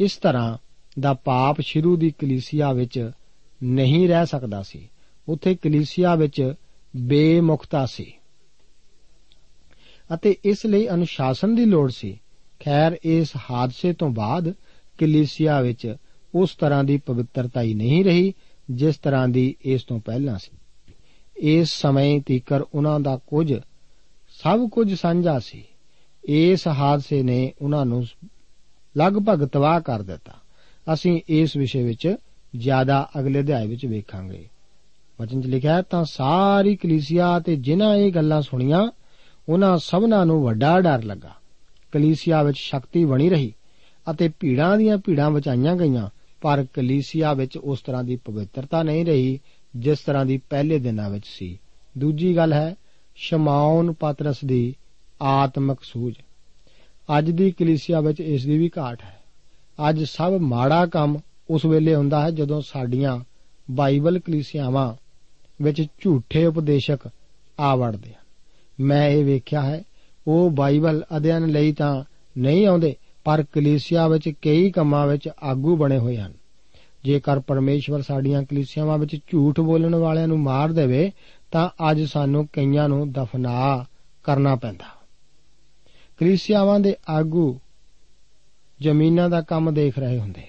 [0.00, 0.58] ਇਸ ਤਰ੍ਹਾਂ
[1.00, 3.10] ਦਾ ਪਾਪ ਸ਼ੁਰੂ ਦੀ ਕਲੀਸਿਆ ਵਿੱਚ
[3.62, 4.88] ਨਹੀਂ ਰਹਿ ਸਕਦਾ ਸੀ।
[5.28, 6.54] ਉੱਥੇ ਕਲੀਸਿਆ ਵਿੱਚ
[6.96, 8.12] ਬੇਮੁਖਤਾ ਸੀ।
[10.14, 12.20] ਅਤੇ ਇਸ ਲਈ ਅਨੁਸ਼ਾਸਨ ਦੀ ਲੋੜ ਸੀ।
[12.64, 14.54] ਖੈਰ, ਇਸ ਹਾਦਸੇ ਤੋਂ ਬਾਅਦ
[14.98, 15.96] ਕਲੀਸਿਆ ਵਿੱਚ
[16.34, 18.34] ਉਸ ਤਰ੍ਹਾਂ ਦੀ ਪਵਿੱਤਰਤਾ ਹੀ ਨਹੀਂ ਰਹੀ,
[18.70, 20.56] ਜਿਸ ਤਰ੍ਹਾਂ ਦੀ ਇਸ ਤੋਂ ਪਹਿਲਾਂ ਸੀ।
[21.36, 23.54] ਇਸ ਸਮੇਂ ਤੀਕਰ ਉਹਨਾਂ ਦਾ ਕੁਝ,
[24.28, 25.64] ਸਭ ਕੁਝ ਸਾਂਝਾ ਸੀ।
[26.24, 28.06] ਇਸ ਹਾਦਸੇ ਨੇ ਉਹਨਾਂ ਨੂੰ
[28.96, 30.32] ਲਗਭਗ ਤਬਾਹ ਕਰ ਦਿੱਤਾ।
[30.92, 32.16] ਅਸੀਂ ਇਸ ਵਿਸ਼ੇ ਵਿੱਚ
[32.56, 34.48] ਜ਼ਿਆਦਾ ਅਗਲੇ ਅਧਿਆਇ ਵਿੱਚ ਵੇਖਾਂਗੇ।
[35.20, 38.88] ਵਚਨ 'ਚ ਲਿਖਿਆ ਹੈ, ਤਾਂ ਸਾਰੀ ਕਲੀਸਿਆ ਤੇ ਜਿਨ੍ਹਾਂ ਇਹ ਗੱਲਾਂ ਸੁਣੀਆਂ,
[39.48, 41.34] ਉਹਨਾਂ ਸਭਨਾਂ ਨੂੰ ਵੱਡਾ ਡਰ ਲੱਗਾ।
[41.92, 43.54] ਕਲੀਸਿਆ ਵਿੱਚ ਸ਼ਕਤੀ ਬਣੀ ਰਹੀ
[44.10, 46.08] ਅਤੇ ਭੀੜਾਂ ਦੀਆਂ ਭੀੜਾਂ ਬਚਾਈਆਂ ਗਈਆਂ,
[46.40, 49.40] ਪਰ ਕਲੀਸਿਆ ਵਿੱਚ ਉਸ ਤਰ੍ਹਾਂ ਦੀ ਪਵਿੱਤਰਤਾ ਨਹੀਂ ਰਹੀ
[49.76, 51.58] ਜਿਸ ਤਰ੍ਹਾਂ ਦੀ ਪਹਿਲੇ ਦਿਨਾਂ ਵਿੱਚ ਸੀ।
[51.98, 52.74] ਦੂਜੀ ਗੱਲ ਹੈ
[53.16, 54.74] ਸ਼ਮਾਉਨ ਪਤਰਸ ਦੀ
[55.22, 56.14] ਆਤਮਿਕ ਸੂਝ।
[57.18, 59.20] ਅੱਜ ਦੀ ਕਲੀਸਿਆ ਵਿੱਚ ਇਸ ਦੀ ਵੀ ਘਾਟ ਹੈ।
[59.88, 61.18] ਅੱਜ ਸਭ ਮਾੜਾ ਕੰਮ
[61.50, 63.18] ਉਸ ਵੇਲੇ ਹੁੰਦਾ ਹੈ ਜਦੋਂ ਸਾਡੀਆਂ
[63.70, 64.94] ਬਾਈਬਲ ਕਲੀਸਿਆਵਾਂ
[65.62, 66.98] ਵਿੱਚ ਝੂਠੇ ਉਪਦੇਸ਼ਕ
[67.60, 68.18] ਆ ਵੜਦੇ ਹਨ।
[68.80, 69.82] ਮੈਂ ਇਹ ਵੇਖਿਆ ਹੈ,
[70.26, 72.04] ਉਹ ਬਾਈਬਲ ਅਧਿਐਨ ਲਈ ਤਾਂ
[72.38, 76.32] ਨਹੀਂ ਆਉਂਦੇ, ਪਰ ਕਲੀਸਿਆ ਵਿੱਚ ਕਈ ਕੰਮਾਂ ਵਿੱਚ ਆਗੂ ਬਣੇ ਹੋਏ ਹਨ।
[77.04, 81.12] ਜੇਕਰ ਪਰਮੇਸ਼ਵਰ ਸਾਡੀਆਂ ਕਲੀਸਿਆਵਾਂ ਵਿੱਚ ਝੂਠ ਬੋਲਣ ਵਾਲਿਆਂ ਨੂੰ ਮਾਰ ਦੇਵੇ,
[81.52, 83.84] ਤਾਂ ਅੱਜ ਸਾਨੂੰ ਕਈਆਂ ਨੂੰ ਦਫਨਾ
[84.24, 84.97] ਕਰਨਾ ਪੈਂਦਾ।
[86.18, 87.58] ਕਲੀਸਿਆਵਾਂ ਦੇ ਆਗੂ
[88.80, 90.42] ਜ਼ਮੀਨਾਂ ਦਾ ਕੰਮ ਦੇਖ ਰਹੇ ਹੁੰਦੇ।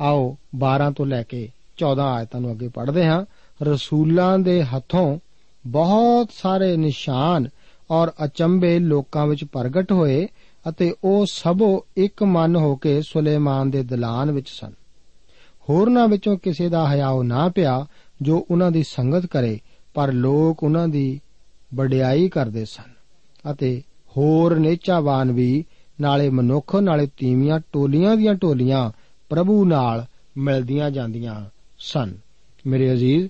[0.00, 3.24] ਆਓ 12 ਤੋਂ ਲੈ ਕੇ 14 ਆਇਤਾਂ ਨੂੰ ਅੱਗੇ ਪੜ੍ਹਦੇ ਹਾਂ।
[3.62, 5.18] ਰਸੂਲਾਂ ਦੇ ਹੱਥੋਂ
[5.66, 7.48] ਬਹੁਤ ਸਾਰੇ ਨਿਸ਼ਾਨ
[7.90, 10.28] ਔਰ ਅਚੰਬੇ ਲੋਕਾਂ ਵਿੱਚ ਪ੍ਰਗਟ ਹੋਏ
[10.68, 14.72] ਅਤੇ ਉਹ ਸਭੋ ਇੱਕ ਮਨ ਹੋ ਕੇ ਸੁਲੇਮਾਨ ਦੇ ਦਲਾਨ ਵਿੱਚ ਸਨ।
[15.68, 17.86] ਹੋਰਨਾਂ ਵਿੱਚੋਂ ਕਿਸੇ ਦਾ ਹਿਆਉ ਨਾ ਪਿਆ
[18.22, 19.60] ਜੋ ਉਹਨਾਂ ਦੀ ਸੰਗਤ ਕਰੇ,
[19.94, 21.20] ਪਰ ਲੋਕ ਉਹਨਾਂ ਦੀ
[21.74, 22.92] ਵਡਿਆਈ ਕਰਦੇ ਸਨ
[23.52, 23.82] ਅਤੇ
[24.16, 25.64] ਹੋਰ ਨੇਚਾਵਾਨ ਵੀ
[26.00, 28.90] ਨਾਲੇ ਮਨੁੱਖ, ਨਾਲੇ ਤੀਵੀਆਂ, ਟੋਲੀਆਂ ਦੀਆਂ ਟੋਲੀਆਂ
[29.28, 30.06] ਪ੍ਰਭੂ ਨਾਲ
[30.38, 31.46] ਮਿਲਦੀਆਂ ਜਾਂਦੀਆਂ
[31.78, 32.16] ਸਨ।
[32.66, 33.28] ਮੇਰੇ ਅਜ਼ੀਜ਼,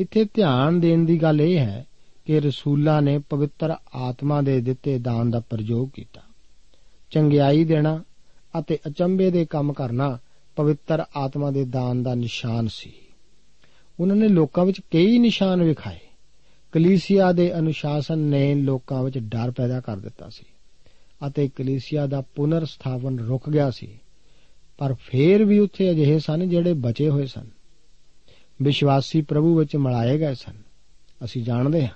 [0.00, 1.86] ਇੱਥੇ ਧਿਆਨ ਦੇਣ ਦੀ ਗੱਲ ਇਹ ਹੈ
[2.24, 6.20] ਕਿ ਰਸੂਲਾਂ ਨੇ ਪਵਿੱਤਰ ਆਤਮਾ ਦੇ ਦਿੱਤੇ ਦਾਨ ਦਾ ਪ੍ਰਯੋਗ ਕੀਤਾ।
[7.10, 8.02] ਚੰਗਿਆਈ ਦੇਣਾ
[8.58, 10.18] ਅਤੇ ਅਚੰਬੇ ਦੇ ਕੰਮ ਕਰਨਾ
[10.56, 12.92] ਪਵਿੱਤਰ ਆਤਮਾ ਦੇ ਦਾਨ ਦਾ ਨਿਸ਼ਾਨ ਸੀ।
[14.00, 15.98] ਉਹਨਾਂ ਨੇ ਲੋਕਾਂ ਵਿੱਚ ਕਈ ਨਿਸ਼ਾਨ ਵਿਖਾਏ।
[16.72, 20.44] ਕਲੀਸਿਆ ਦੇ ਅਨੁਸ਼ਾਸਨ ਨੇ ਲੋਕਾਂ ਵਿੱਚ ਡਰ ਪੈਦਾ ਕਰ ਦਿੱਤਾ ਸੀ
[21.26, 23.98] ਅਤੇ ਕਲੀਸਿਆ ਦਾ ਪੁਨਰ ਸਥਾਪਨ ਰੁਕ ਗਿਆ ਸੀ।
[24.78, 27.48] ਪਰ ਫੇਰ ਵੀ ਉੱਥੇ ਅਜਿਹੇ ਸਨ ਜਿਹੜੇ ਬਚੇ ਹੋਏ ਸਨ।
[28.62, 30.52] ਵਿਸ਼ਵਾਸੀ ਪ੍ਰਭੂ ਵਿੱਚ ਮਿਲਾਏ ਗਏ ਸਨ।
[31.24, 31.94] ਅਸੀਂ ਜਾਣਦੇ ਹਾਂ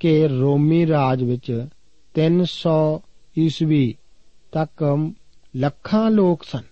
[0.00, 1.66] ਕਿ ਰੋਮੀ ਰਾਜ ਵਿੱਚ
[2.14, 3.00] 300
[3.38, 3.94] ਈਸਵੀ
[4.52, 5.12] ਤੱਕ
[5.56, 6.62] ਲੱਖਾਂ ਲੋਕ ਸਨ,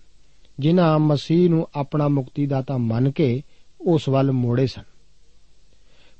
[0.59, 3.43] ਜਿਨ੍ਹਾਂ ਮਸੀਹ ਨੂੰ ਆਪਣਾ ਮੁਕਤੀਦਾਤਾ ਮੰਨ ਕੇ
[3.81, 4.94] ਉਸ ਵੱਲ ਮੋੜੇ ਸਨ।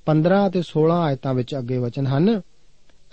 [0.06, 2.42] 15 ਅਤੇ 16 ਆਇਤਾਂ ਵਿੱਚ ਅੱਗੇ ਵਚਨ ਹਨ,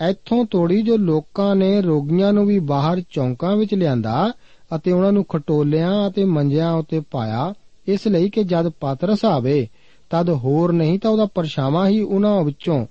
[0.09, 4.31] ਇੱਥੋਂ ਤੋੜੀ ਜੋ ਲੋਕਾਂ ਨੇ ਰੋਗੀਆਂ ਨੂੰ ਵੀ ਬਾਹਰ ਚੌਂਕਾਂ ਵਿੱਚ ਲਿਆਂਦਾ
[4.75, 7.53] ਅਤੇ ਉਹਨਾਂ ਨੂੰ ਖਟੋਲਿਆਂ ਅਤੇ ਮੰਜਿਆਂ ਉੱਤੇ ਪਾਇਆ,
[7.87, 9.67] ਇਸ ਲਈ ਕਿ ਜਦ ਪਾਤਰਸ ਆਵੇ,
[10.09, 12.85] ਤਦ ਹੋਰ ਨਹੀਂ ਤਾਂ ਉਹਦਾ ਪਰਛਾਵਾਂ ਹੀ ਉਹਨਾਂ ਵਿੱਚੋਂ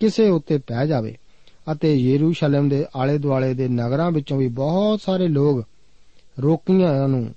[0.00, 1.16] ਕਿਸੇ ਉੱਤੇ ਪੈ ਜਾਵੇ।
[1.72, 5.64] ਅਤੇ ਯਰੂਸ਼ਲਮ ਦੇ ਆਲੇ ਦੁਆਲੇ ਦੇ ਨਗਰਾਂ ਵਿੱਚੋਂ ਵੀ ਬਹੁਤ ਸਾਰੇ ਲੋਕ
[6.40, 7.34] ਰੋਕੀਆਂ ਨੂੰ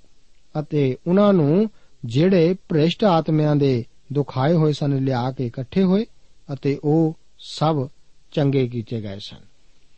[0.60, 1.70] ਅਤੇ ਉਹਨਾਂ ਨੂੰ
[2.04, 6.06] ਜਿਹੜੇ ਭ੍ਰਿਸ਼ਟ ਆਤਮਿਆਂ ਦੇ ਦੁਖਾਏ ਹੋਏ ਸਨ, ਲਿਆ ਕੇ ਇਕੱਠੇ ਹੋਏ
[6.52, 7.88] ਅਤੇ ਉਹ ਸਭ
[8.32, 9.36] ਚੰਗੇ ਕੀਤੇ ਗਏ ਸਨ।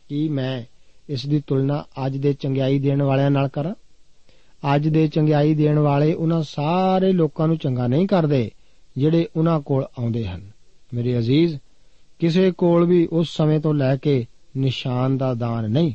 [0.09, 0.63] ਕੀ ਮੈਂ
[1.09, 3.75] ਇਸ ਦੀ ਤੁਲਨਾ ਅੱਜ ਦੇ ਚੰਗਿਆਈ ਦੇਣ ਵਾਲਿਆਂ ਨਾਲ ਕਰਾਂ?
[4.75, 8.51] ਅੱਜ ਦੇ ਚੰਗਿਆਈ ਦੇਣ ਵਾਲੇ ਉਹਨਾਂ ਸਾਰੇ ਲੋਕਾਂ ਨੂੰ ਚੰਗਾ ਨਹੀਂ ਕਰਦੇ
[8.97, 10.51] ਜਿਹੜੇ ਉਹਨਾਂ ਕੋਲ ਆਉਂਦੇ ਹਨ।
[10.93, 11.57] ਮੇਰੇ ਅਜ਼ੀਜ਼,
[12.19, 14.25] ਕਿਸੇ ਕੋਲ ਵੀ ਉਸ ਸਮੇਂ ਤੋਂ ਲੈ ਕੇ
[14.57, 15.93] ਨਿਸ਼ਾਨ ਦਾ ਦਾਨ ਨਹੀਂ।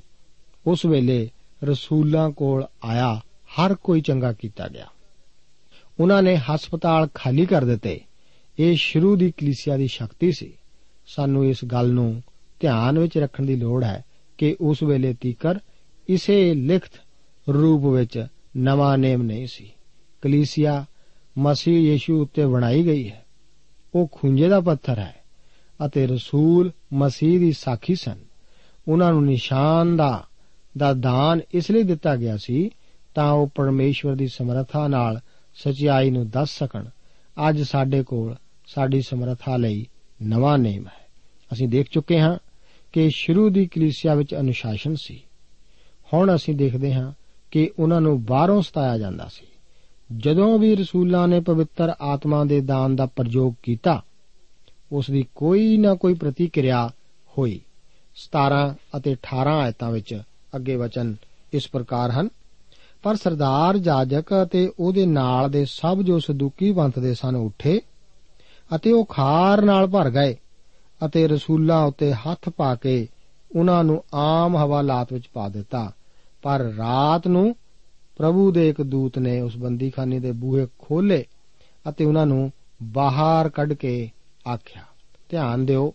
[0.67, 1.31] ਉਸ ਵੇਲੇ
[1.65, 4.87] ਰਸੂਲਾਂ ਕੋਲ ਆਇਆ, ਹਰ ਕੋਈ ਚੰਗਾ ਕੀਤਾ ਗਿਆ।
[6.01, 8.01] ਉਹਨਾਂ ਨੇ ਹਸਪਤਾਲ ਖਾਲੀ ਕਰ ਦਿੱਤੇ।
[8.59, 10.53] ਇਹ ਸ਼ੁਰੂ ਦੀ ਕਲੀਸਿਆ ਦੀ ਸ਼ਕਤੀ ਸੀ।
[11.07, 12.23] ਸਾਨੂੰ ਇਸ ਗੱਲ ਨੂੰ
[12.61, 14.05] ਧਿਆਨ ਵਿੱਚ ਰੱਖਣ ਦੀ ਲੋੜ ਹੈ
[14.39, 15.59] ਕਿ ਉਸ ਵੇਲੇ ਤੀਕਰ
[16.09, 16.93] ਇਸੇ ਲਿਖਤ
[17.49, 18.27] ਰੂਪ ਵਿੱਚ
[18.57, 19.73] ਨਵਾਂ ਨੇਮ ਨਹੀਂ ਸੀ।
[20.23, 20.85] ਕਲੀਸਿਆ
[21.39, 23.25] ਮਸੀਹ ਯੀਸ਼ੂ ਉੱਤੇ ਬਣਾਈ ਗਈ ਹੈ।
[23.95, 25.15] ਉਹ ਖੁੰਝੇ ਦਾ ਪੱਥਰ ਹੈ
[25.87, 28.17] ਅਤੇ ਰਸੂਲ ਮਸੀਹ ਦੀ ਸਾਖੀ ਸਨ।
[28.89, 30.27] ਉਹਨਾਂ ਨੂੰ ਨਿਸ਼ਾਨ ਦਾ
[30.79, 32.71] ਦਾ ਦਾਨ ਇਸ ਲਈ ਦਿੱਤਾ ਗਿਆ ਸੀ
[33.15, 35.21] ਤਾਂ ਉਹ ਪਰਮੇਸ਼ਵਰ ਦੀ ਸਮਰੱਥਾ ਨਾਲ
[35.55, 36.85] ਸਚਾਈ ਨੂੰ ਦੱਸ ਸਕਣ।
[37.49, 38.37] ਅੱਜ ਸਾਡੇ ਕੋਲ
[38.67, 39.87] ਸਾਡੀ ਸਮਰੱਥਾ ਲਈ
[40.23, 41.07] ਨਵਾਂ ਨੇਮ ਹੈ।
[41.53, 42.39] ਅਸੀਂ ਦੇਖ ਚੁੱਕੇ ਹਾਂ
[42.93, 45.23] ਕਿ ਸ਼ੁਰੂ ਦੀ ਕਲੀਸਿਆ ਵਿੱਚ ਅਨੁਸ਼ਾਸਨ ਸੀ।
[46.15, 47.13] ਹੁਣ ਅਸੀਂ ਦੇਖਦੇ ਹਾਂ
[47.51, 49.47] ਕਿ ਉਹਨਾਂ ਨੂੰ ਬਾਹਰੋਂ ਸਤਾਇਆ ਜਾਂਦਾ ਸੀ।
[50.17, 54.05] ਜਦੋਂ ਵੀ ਰਸੂਲਾਂ ਨੇ ਪਵਿੱਤਰ ਆਤਮਾ ਦੇ ਦਾਨ ਦਾ ਪ੍ਰਯੋਗ ਕੀਤਾ,
[54.93, 56.91] ਉਸ ਦੀ ਕੋਈ ਨਾ ਕੋਈ ਪ੍ਰਤੀਕਿਰਿਆ
[57.39, 57.61] ਹੋਈ।
[58.15, 60.23] 17 ਅਤੇ 18 ਆਇਤਾਂ ਵਿੱਚ
[60.57, 61.17] ਅੱਗੇ ਵਚਨ
[61.53, 62.29] ਇਸ ਪ੍ਰਕਾਰ ਹਨ।
[63.05, 67.81] ਪਰ ਸਰਦਾਰ ਜਾਜਕ ਅਤੇ ਉਹਦੇ ਨਾਲ ਦੇ ਸਭ ਜੋ ਸਦੂਕੀ ਪੰਥ ਦੇ ਸਨ ਉੱਠੇ
[68.75, 70.37] ਅਤੇ ਉਹ ਖਾਰ ਨਾਲ ਭਰ ਗਏ
[71.07, 73.09] ਅਤੇ ਰਸੂਲਾਂ ਉੱਤੇ ਹੱਥ ਪਾ ਕੇ
[73.57, 75.93] ਉਹਨਾਂ ਨੂੰ ਆਮ ਹਵਾਲਾਤ ਵਿੱਚ ਪਾ ਦਿੱਤਾ।
[76.43, 77.57] ਪਰ ਰਾਤ ਨੂੰ
[78.17, 81.25] ਪ੍ਰਭੂ ਦੇ ਇੱਕ ਦੂਤ ਨੇ ਉਸ ਬੰਦੀਖਾਨੇ ਦੇ ਬੂਹੇ ਖੋਲੇ
[81.89, 84.11] ਅਤੇ ਉਹਨਾਂ ਨੂੰ ਬਾਹਰ ਕੱਢ ਕੇ
[84.49, 84.83] ਆਖਿਆ,
[85.29, 85.95] ਧਿਆਨ ਦਿਓ,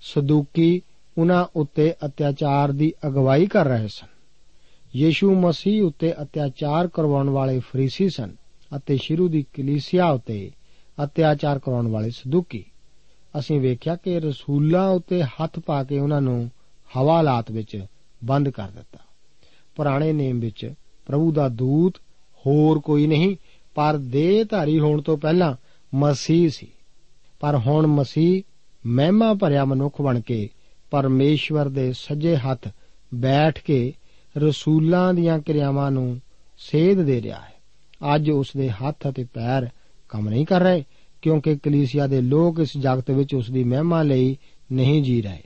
[0.00, 0.82] ਸਦੂਕੀ
[1.18, 4.11] ਉਹਨਾਂ ਉੱਤੇ ਅਤਿਆਚਾਰ ਦੀ ਅਗਵਾਈ ਕਰ ਰਹੇ ਸਨ।
[4.96, 8.34] ਯੀਸ਼ੂ ਮਸੀਹ ਉੱਤੇ ਅਤਿਆਚਾਰ ਕਰਵਾਉਣ ਵਾਲੇ ਫਰੀਸੀ ਸਨ
[8.76, 10.50] ਅਤੇ ਸ਼ੁਰੂ ਦੀ ਕਲੀਸਿਆ ਉੱਤੇ
[11.04, 12.64] ਅਤਿਆਚਾਰ ਕਰਾਉਣ ਵਾਲੇ ਸਦੂਕੀ।
[13.38, 16.50] ਅਸੀਂ ਵੇਖਿਆ ਕਿ ਰਸੂਲਾਂ ਉੱਤੇ ਹੱਥ ਪਾ ਕੇ ਉਹਨਾਂ ਨੂੰ
[16.96, 17.86] ਹਵਾਲਾਤ ਵਿੱਚ
[18.24, 18.98] ਬੰਦ ਕਰ ਦਿੱਤਾ।
[19.76, 20.74] ਪੁਰਾਣੇ ਨੇਮ ਵਿੱਚ
[21.06, 21.96] ਪ੍ਰਭੂ ਦਾ ਦੂਤ
[22.46, 23.36] ਹੋਰ ਕੋਈ ਨਹੀਂ,
[23.74, 25.54] ਪਰ ਦੇਹਧਾਰੀ ਹੋਣ ਤੋਂ ਪਹਿਲਾਂ
[25.94, 26.68] ਮਸੀਹ ਸੀ।
[27.40, 28.42] ਪਰ ਹੁਣ ਮਸੀਹ
[28.86, 30.48] ਮਹਿਮਾ ਭਰਿਆ ਮਨੁੱਖ ਬਣ ਕੇ
[30.90, 32.68] ਪਰਮੇਸ਼ਵਰ ਦੇ ਸੱਜੇ ਹੱਥ
[33.14, 33.92] ਬੈਠ ਕੇ
[34.36, 36.20] ਰਸੂਲਾਂ ਦੀਆਂ ਕਿਰਿਆਵਾਂ ਨੂੰ
[36.58, 37.54] ਸੇਧ ਦੇ ਰਿਹਾ ਹੈ।
[38.14, 39.68] ਅੱਜ ਉਸ ਦੇ ਹੱਥ ਅਤੇ ਪੈਰ
[40.08, 40.84] ਕੰਮ ਨਹੀਂ ਕਰ ਰਹੇ,
[41.22, 44.36] ਕਿਉਂਕਿ ਕਲੀਸਿਆ ਦੇ ਲੋਕ ਇਸ ਜਗਤ ਵਿੱਚ ਉਸ ਦੀ ਮਹਿਮਾ ਲਈ
[44.72, 45.42] ਨਹੀਂ ਜੀ ਰਹੇ।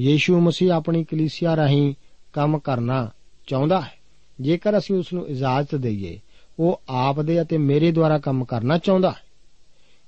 [0.00, 1.94] ਯੀਸ਼ੂ ਮਸੀਹ ਆਪਣੀ ਕਲੀਸਿਆ ਰਾਹੀਂ
[2.32, 3.10] ਕੰਮ ਕਰਨਾ
[3.46, 3.92] ਚਾਹੁੰਦਾ ਹੈ।
[4.40, 6.20] ਜੇਕਰ ਅਸੀਂ ਉਸ ਨੂੰ ਇਜਾਜ਼ਤ ਦਈਏ,
[6.58, 9.22] ਉਹ ਆਪ ਦੇ ਅਤੇ ਮੇਰੇ ਦੁਆਰਾ ਕੰਮ ਕਰਨਾ ਚਾਹੁੰਦਾ ਹੈ।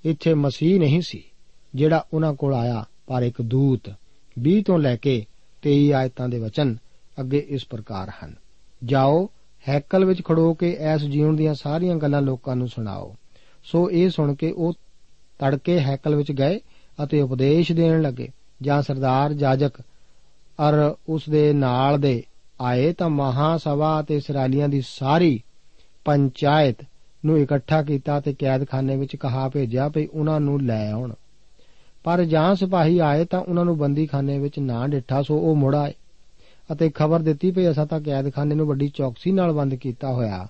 [0.04, 1.22] ਇੱਥੇ ਮਸੀਹ ਨਹੀਂ ਸੀ,
[1.74, 3.92] ਜਿਹੜਾ ਉਹਨਾਂ ਕੋਲ ਆਇਆ, ਪਰ ਇੱਕ ਦੂਤ
[4.38, 5.24] 20 ਤੋਂ ਲੈ ਕੇ
[5.62, 6.76] 23 ਆਇਤਾਂ ਦੇ ਵਚਨ
[7.20, 8.34] ਅੱਗੇ ਇਸ ਪ੍ਰਕਾਰ ਹਨ।
[8.84, 9.28] ਜਾਓ,
[9.68, 13.14] ਹੈਕਲ ਵਿੱਚ ਖੜੋ ਕੇ ਐਸ ਜੀਵਨ ਦੀਆਂ ਸਾਰੀਆਂ ਗੱਲਾਂ ਲੋਕਾਂ ਨੂੰ ਸੁਣਾਓ।
[13.64, 14.72] ਸੋ ਇਹ ਸੁਣ ਕੇ ਉਹ
[15.38, 16.60] ਤੜਕੇ ਹੈਕਲ ਵਿੱਚ ਗਏ
[17.04, 18.28] ਅਤੇ ਉਪਦੇਸ਼ ਦੇਣ ਲੱਗੇ।
[18.62, 19.80] ਜਾਂ ਸਰਦਾਰ ਜਾਜਕ,
[20.68, 22.24] ਅਰ ਉਸ ਦੇ ਨਾਲ ਦੇ
[22.60, 25.42] ਆਏ ਤਾਂ ਮਹਾ ਸਭਾ ਅਤੇ ਇਸਰਾਇਲੀਆਂ ਦੀ ਸਾਰੀ
[26.04, 26.76] ਪੰਚਾਇਤ
[27.26, 31.12] ਨੂੰ ਇਕੱਠਾ ਕੀਤਾ ਤੇ ਕੈਦਖਾਨੇ ਵਿੱਚ ਕਹਾ ਭੇਜਿਆ ਭਈ ਉਹਨਾਂ ਨੂੰ ਲੈ ਆਉਣ।
[32.04, 35.94] ਪਰ ਜਾਂ ਸਿਪਾਹੀ ਆਏ ਤਾਂ ਉਹਨਾਂ ਨੂੰ ਬੰਦੀਖਾਨੇ ਵਿੱਚ ਨਾ ਡਿੱਠਾ, ਸੋ ਉਹ ਮੁੜ ਆਏ।
[36.72, 40.48] ਅਤੇ ਖਬਰ ਦਿੱਤੀ ਭਈ ਅਸਾਂ ਤਾਂ ਕੈਦਖਾਨੇ ਨੂੰ ਵੱਡੀ ਚੌਕਸੀ ਨਾਲ ਬੰਦ ਕੀਤਾ ਹੋਇਆ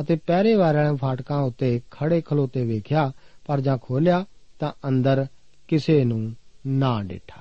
[0.00, 3.12] ਅਤੇ ਪਹਿਰੇ ਵਾਲਿਆਂ ਫਾਟਕਾਂ ਉੱਤੇ ਖੜੇ ਖਲੋਤੇ ਵੇਖਿਆ,
[3.46, 4.24] ਪਰ ਜਾਂ ਖੋਲਿਆ
[4.58, 5.26] ਤਾਂ ਅੰਦਰ
[5.68, 6.34] ਕਿਸੇ ਨੂੰ
[6.66, 7.40] ਨਾ ਡਿੱਠਾ।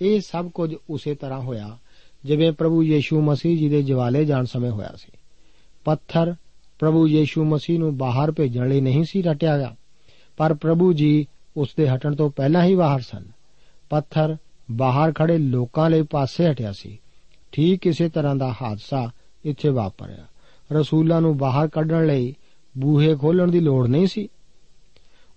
[0.00, 1.78] ਇਹ ਸਭ ਕੁਝ ਉਸੇ ਤਰ੍ਹਾਂ ਹੋਇਆ
[2.24, 5.12] ਜਿਵੇਂ ਪ੍ਰਭੂ ਯੀਸ਼ੂ ਮਸੀਹ ਜੀ ਦੇ ਜਵਾਲੇ ਜਾਣ ਸਮੇਂ ਹੋਇਆ ਸੀ।
[5.84, 6.34] ਪੱਥਰ
[6.78, 9.76] ਪ੍ਰਭੂ ਯੀਸ਼ੂ ਮਸੀਹ ਨੂੰ ਬਾਹਰ ਭੇਜਣ ਲਈ ਨਹੀਂ ਸੀ ਰਟਿਆ ਗਿਆ,
[10.36, 13.24] ਪਰ ਪ੍ਰਭੂ ਜੀ ਉਸ ਦੇ ਹਟਣ ਤੋਂ ਪਹਿਲਾਂ ਹੀ ਬਾਹਰ ਸਨ।
[13.90, 14.36] ਪੱਥਰ
[14.70, 16.98] ਬਾਹਰ ਖੜੇ ਲੋਕਾਂ ਲਈ ਪਾਸੇ ਹਟਿਆ ਸੀ।
[17.56, 19.10] ਠੀਕ ਇਸੇ ਤਰ੍ਹਾਂ ਦਾ ਹਾਦਸਾ
[19.44, 20.26] ਇੱਥੇ ਵਾਪਰਿਆ।
[20.72, 22.34] ਰਸੂਲਾਂ ਨੂੰ ਬਾਹਰ ਕੱਢਣ ਲਈ
[22.78, 24.28] ਬੂਹੇ ਖੋਲਣ ਦੀ ਲੋੜ ਨਹੀਂ ਸੀ।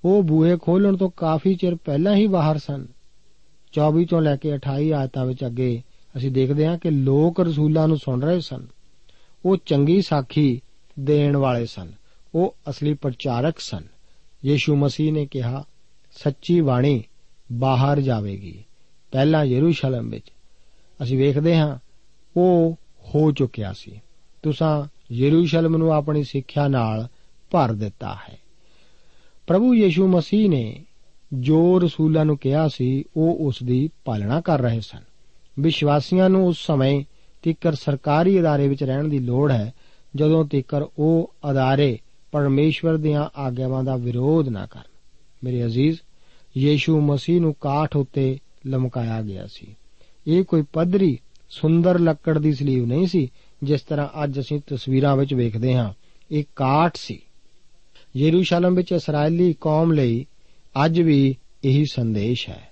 [0.06, 2.86] ਉਹ ਬੂਹੇ ਖੋਲਣ ਤੋਂ ਕਾਫੀ ਚਿਰ ਪਹਿਲਾਂ ਹੀ ਬਾਹਰ ਸਨ।
[3.74, 5.84] 24 ਤੋਂ ਲੈ ਕੇ 28 ਆਇਤਾਂ ਵਿੱਚ ਅੱਗੇ
[6.18, 8.68] ਅਸੀਂ ਦੇਖਦੇ ਹਾਂ ਕਿ ਲੋਕ ਰਸੂਲਾਂ ਨੂੰ ਸੁਣ ਰਹੇ ਸਨ।
[9.46, 10.62] ਉਹ ਚੰਗੀ ਸਾਖੀ
[11.00, 11.92] ਦੇਣ ਵਾਲੇ ਸਨ।
[12.36, 13.84] ਉਹ ਅਸਲੀ ਪ੍ਰਚਾਰਕ ਸਨ।
[14.46, 15.64] ਯੀਸ਼ੂ ਮਸੀਹ ਨੇ ਕਿਹਾ,
[16.12, 17.04] ਸੱਚੀ ਬਾਣੀ
[17.52, 18.64] ਬਾਹਰ ਜਾਵੇਗੀ।
[19.12, 20.32] ਪਹਿਲਾਂ ਯਰੂਸ਼ਲਮ ਵਿੱਚ।
[21.04, 21.87] ਅਸੀਂ ਵੇਖਦੇ ਹਾਂ
[22.38, 24.02] ਉਹ ਹੋ ਚੁੱਕਿਆ ਸੀ।
[24.44, 27.08] ਤੁਸੀਂ ਯਰੂਸ਼ਲਮ ਨੂੰ ਆਪਣੀ ਸਿੱਖਿਆ ਨਾਲ
[27.52, 28.38] ਭਰ ਦਿੱਤਾ ਹੈ।
[29.48, 30.86] ਪ੍ਰਭੂ ਯੀਸ਼ੂ ਮਸੀਹ ਨੇ
[31.34, 35.00] ਜੋ ਰਸੂਲਾਂ ਨੂੰ ਕਿਹਾ ਸੀ, ਉਹ ਉਸ ਦੀ ਪਾਲਣਾ ਕਰ ਰਹੇ ਸਨ।
[35.60, 37.04] ਵਿਸ਼ਵਾਸੀਆਂ ਨੂੰ ਉਸ ਸਮੇਂ
[37.42, 39.74] ਤੀਕਰ ਸਰਕਾਰੀ ਅਦਾਰੇ ਵਿੱਚ ਰਹਿਣ ਦੀ ਲੋੜ ਹੈ,
[40.16, 42.00] ਜਦੋਂ ਤੀਕਰ ਉਹ ਅਦਾਰੇ
[42.32, 44.98] ਪਰਮੇਸ਼ਵਰ ਦੀਆਂ ਆਗਿਆਵਾਂ ਦਾ ਵਿਰੋਧ ਨਾ ਕਰਨ।
[45.44, 45.98] ਮੇਰੇ ਅਜ਼ੀਜ਼,
[46.58, 49.76] ਯੀਸ਼ੂ ਮਸੀਹ ਨੂੰ ਕਾਠ ਉੱਤੇ ਲਮਕਾਇਆ ਗਿਆ ਸੀ।
[50.28, 51.20] ਇਹ ਕੋਈ ਪੱਧਰੀ
[51.50, 53.32] ਸੁੰਦਰ ਲੱਕੜ ਦੀ ਸਲੀਬ ਨਹੀਂ ਸੀ,
[53.64, 55.94] ਜਿਸ ਤਰ੍ਹਾਂ ਅੱਜ ਅਸੀਂ ਤਸਵੀਰਾਂ ਵਿੱਚ ਵੇਖਦੇ ਹਾਂ।
[56.32, 57.20] ਇਹ ਕਾਠ ਸੀ।
[58.18, 60.26] ਯਰੂਸ਼ਲਮ ਵਿੱਚ ਇਸرائیਲੀ ਕੌਮ ਲਈ
[60.86, 62.70] ਅੱਜ ਵੀ ਇਹੀ ਸੰਦੇਸ਼ ਹੈ।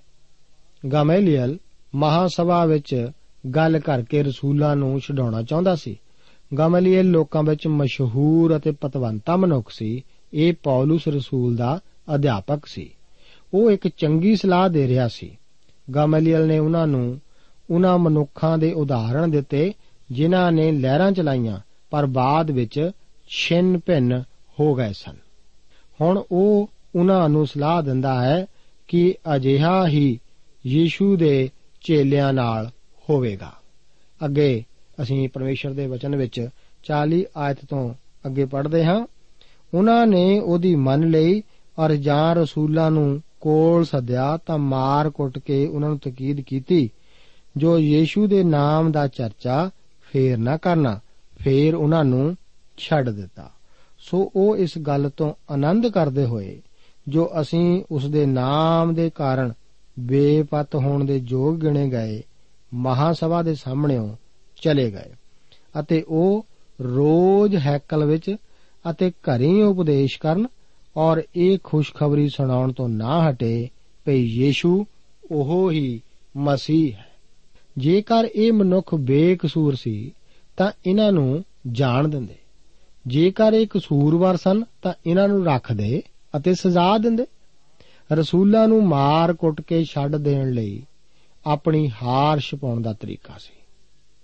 [0.94, 1.58] ਗਮੈਲੀਅਲ
[1.96, 3.12] ਮਹਾਸਭਾ ਵਿੱਚ
[3.56, 6.00] ਗੱਲ ਕਰਕੇ ਰਸੂਲਾਂ ਨੂੰ ਛਡਾਉਣਾ ਚਾਹੁੰਦਾ ਸੀ।
[6.58, 11.80] ਗਮਲੀਏਲ ਲੋਕਾਂ ਵਿੱਚ ਮਸ਼ਹੂਰ ਅਤੇ ਪਤਵੰਤਾ ਮਨੁੱਖ ਸੀ। ਇਹ ਪੌਲਸ ਰਸੂਲ ਦਾ
[12.16, 12.90] ਅਧਿਆਪਕ ਸੀ।
[13.54, 15.38] ਉਹ ਇੱਕ ਚੰਗੀ ਸਲਾਹ ਦੇ ਰਿਹਾ ਸੀ।
[15.96, 17.22] ਗਮਲੀਏਲ ਨੇ ਉਹਨਾਂ ਨੂੰ
[17.69, 19.73] ਉਹਨਾਂ ਮਨੁੱਖਾਂ ਦੇ ਉਦਾਹਰਣ ਦਿੱਤੇ,
[20.12, 22.91] ਜਿਨ੍ਹਾਂ ਨੇ ਲਹਿਰਾਂ ਚਲਾਈਆਂ, ਪਰ ਬਾਅਦ ਵਿੱਚ
[23.30, 24.23] ਛਿੰਨ ਭਿੰਨ
[24.60, 25.15] ਹੋ ਗਏ ਸਨ।
[26.01, 28.45] ਹੁਣ ਉਹ ਉਹਨਾਂ ਨੂੰ ਸਲਾਹ ਦਿੰਦਾ ਹੈ
[28.88, 30.19] ਕਿ ਅਜਿਹਾ ਹੀ
[30.65, 31.49] ਯੀਸ਼ੂ ਦੇ
[31.82, 32.69] ਚੇਲਿਆਂ ਨਾਲ
[33.10, 33.54] ਹੋਵੇਗਾ।
[34.25, 34.63] ਅੱਗੇ
[35.01, 36.49] ਅਸੀਂ ਪਰਮੇਸ਼ਰ ਦੇ ਵਚਨ ਵਿੱਚ
[36.84, 37.93] 40 ਆਇਤ ਤੋਂ
[38.25, 39.08] ਅੱਗੇ ਪੜ੍ਹਦੇ ਹਾਂ।
[39.73, 41.43] ਉਹਨਾਂ ਨੇ ਉਹਦੀ ਮੰਨ ਲਈ
[41.80, 46.89] ਔਰ ਜਾਂ ਰਸੂਲਾਂ ਨੂੰ ਕੋਲ ਸੱਦਿਆ ਤਾਂ ਮਾਰ ਕੁੱਟ ਕੇ ਉਹਨਾਂ ਨੂੰ ਤਕੀਦ ਕੀਤੀ।
[47.58, 49.70] ਜੋ ਯੀਸ਼ੂ ਦੇ ਨਾਮ ਦਾ ਚਰਚਾ
[50.02, 51.00] ਫੇਰ ਨਾ ਕਰਨਾ,
[51.44, 52.38] ਫੇਰ ਉਹਨਾਂ ਨੂੰ
[52.78, 53.52] ਛੱਡ ਦਿੱਤਾ।
[54.00, 56.62] ਸੋ ਉਹ ਇਸ ਗੱਲ ਤੋਂ ਆਨੰਦ ਕਰਦੇ ਹੋਏ,
[57.08, 59.54] ਜੋ ਅਸੀਂ ਉਸ ਦੇ ਨਾਮ ਦੇ ਕਾਰਨ
[60.00, 62.24] ਬੇਪਤ ਹੋਣ ਦੇ ਯੋਗ ਗਿਣੇ ਗਏ,
[62.74, 64.15] ਮਹਾਸਭਾ ਦੇ ਸਾਹਮਣੇੋਂ
[64.62, 65.13] ਚਲੇ ਗਏ।
[65.80, 66.46] ਅਤੇ ਉਹ
[66.82, 68.36] ਰੋਜ਼ ਹੈਕਲ ਵਿੱਚ
[68.89, 70.48] ਅਤੇ ਘਰੇ ਉਪਦੇਸ਼ ਕਰਨ
[70.98, 73.70] ਔਰ ਇਹ ਖੁਸ਼ਖਬਰੀ ਸੁਣਾਉਣ ਤੋਂ ਨਾ ਹਟੇ
[74.06, 74.86] ਭਈ ਯੀਸ਼ੂ
[75.32, 76.02] ਉਹ ਹੀ
[76.38, 77.05] ਮਸੀਹ ਹੈ।
[77.78, 80.16] ਜੇਕਰ ਇਹ ਮਨੁੱਖ ਬੇਕਸੂਰ ਸੀ,
[80.58, 82.36] ਤਾਂ ਇਹਨਾਂ ਨੂੰ ਜਾਣ ਦਿੰਦੇ।
[83.08, 86.04] ਜੇਕਰ ਇਹ ਕਸੂਰਵਾਰ ਸਨ, ਤਾਂ ਇਹਨਾਂ ਨੂੰ ਰੱਖਦੇ
[86.38, 87.26] ਅਤੇ ਸਜ਼ਾ ਦਿੰਦੇ।
[88.12, 90.86] ਰਸੂਲਾਂ ਨੂੰ ਮਾਰ ਕੁੱਟ ਕੇ ਛੱਡ ਦੇਣ ਲਈ
[91.46, 93.54] ਆਪਣੀ ਹਾਰ ਛਪਾਉਣ ਦਾ ਤਰੀਕਾ ਸੀ।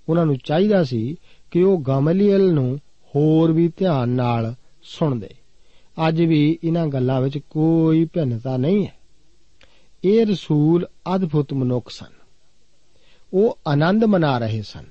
[0.10, 1.16] ਉਹਨਾਂ ਨੂੰ ਚਾਹੀਦਾ ਸੀ
[1.52, 2.80] ਕਿ ਉਹ ਗਮਲੀਅਲ ਨੂੰ
[3.16, 5.30] ਹੋਰ ਵੀ ਧਿਆਨ ਨਾਲ ਸੁਣਦੇ।
[6.08, 8.94] ਅੱਜ ਵੀ ਇਹਨਾਂ ਗੱਲਾਂ ਵਿੱਚ ਕੋਈ ਭਿੰਨਤਾ ਨਹੀਂ ਹੈ।
[10.04, 12.21] ਇਹ ਰਸੂਲ ਅਦਭੁਤ ਮਨੁੱਖ ਸਨ।
[13.34, 14.86] ਉਹ ਆਨੰਦ ਮਨਾ ਰਹੇ ਸਨ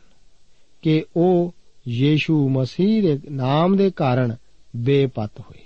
[0.83, 1.55] ਕਿ ਉਹ
[1.89, 4.37] ਯੀਸ਼ੂ ਮਸੀਹ ਦੇ ਨਾਮ ਦੇ ਕਾਰਨ
[4.77, 5.59] ਬੇਪਤ ਹੋਏ।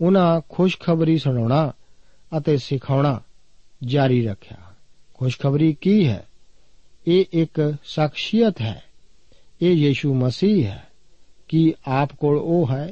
[0.00, 1.72] ਉਹਨਾਂ ਖੁਸ਼ਖਬਰੀ ਸੁਣਾਉਣਾ
[2.38, 3.20] ਅਤੇ ਸਿਖਾਉਣਾ
[3.84, 4.56] ਜਾਰੀ ਰੱਖਿਆ।
[5.14, 6.26] ਖੁਸ਼ਖਬਰੀ ਕੀ ਹੈ?
[7.08, 8.82] ਇਹ ਇੱਕ ਸ਼ਖਸੀਅਤ ਹੈ।
[9.62, 10.86] ਇਹ ਯੀਸ਼ੂ ਮਸੀਹ ਹੈ।
[11.48, 12.90] ਕਿ ਆਪ ਕੋਲ ਉਹ ਹੈ?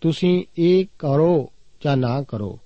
[0.00, 1.52] ਤੁਸੀਂ ਇਹ ਕਰੋ
[1.84, 2.58] ਜਾਂ ਨਾ ਕਰੋ?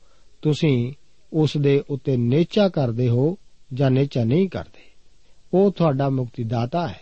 [0.42, 0.92] ਤੁਸੀਂ
[1.32, 3.38] ਉਸ ਦੇ ਉੱਤੇ ਨੇਚਾ ਕਰਦੇ ਹੋ
[3.74, 4.91] ਜਾਂ ਨੇਚਾ ਨਹੀਂ ਕਰਦੇ?
[5.54, 7.00] ਉਹ ਤੁਹਾਡਾ ਮੁਕਤੀਦਾਤਾ ਹੈ,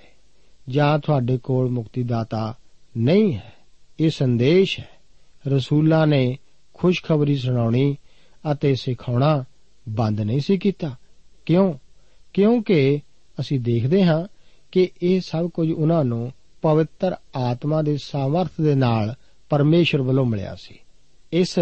[0.69, 2.55] ਜਾਂ ਤੁਹਾਡੇ ਕੋਲ ਮੁਕਤੀਦਾਤਾ
[2.97, 3.53] ਨਹੀਂ ਹੈ।
[4.01, 4.89] ਇਹ ਸੰਦੇਸ਼ ਹੈ।
[5.49, 6.39] ਰਸੂਲਾਂ ਨੇ
[6.75, 7.97] ਖੁਸ਼ਖਬਰੀ ਸੁਣਾਉਣੀ
[8.53, 9.45] ਅਤੇ ਸਿਖਾਉਣਾ
[9.89, 10.97] ਬੰਦ ਨਹੀਂ ਸੀ ਕੀਤਾ।
[11.47, 11.75] ਕਿਉਂ?
[12.33, 13.01] ਕਿਉਂਕਿ
[13.41, 14.27] ਅਸੀਂ ਦੇਖਦੇ ਹਾਂ
[14.73, 16.33] ਕਿ ਇਹ ਸਭ ਕੁਝ ਉਹਨਾਂ ਨੂੰ
[16.63, 19.15] ਪਵਿੱਤਰ ਆਤਮਾ ਦੇ ਸਾਮਰਥ ਦੇ ਨਾਲ
[19.49, 20.79] ਪਰਮੇਸ਼ਰ ਵੱਲੋਂ ਮਿਲਿਆ ਸੀ।
[21.33, 21.59] ਇਸ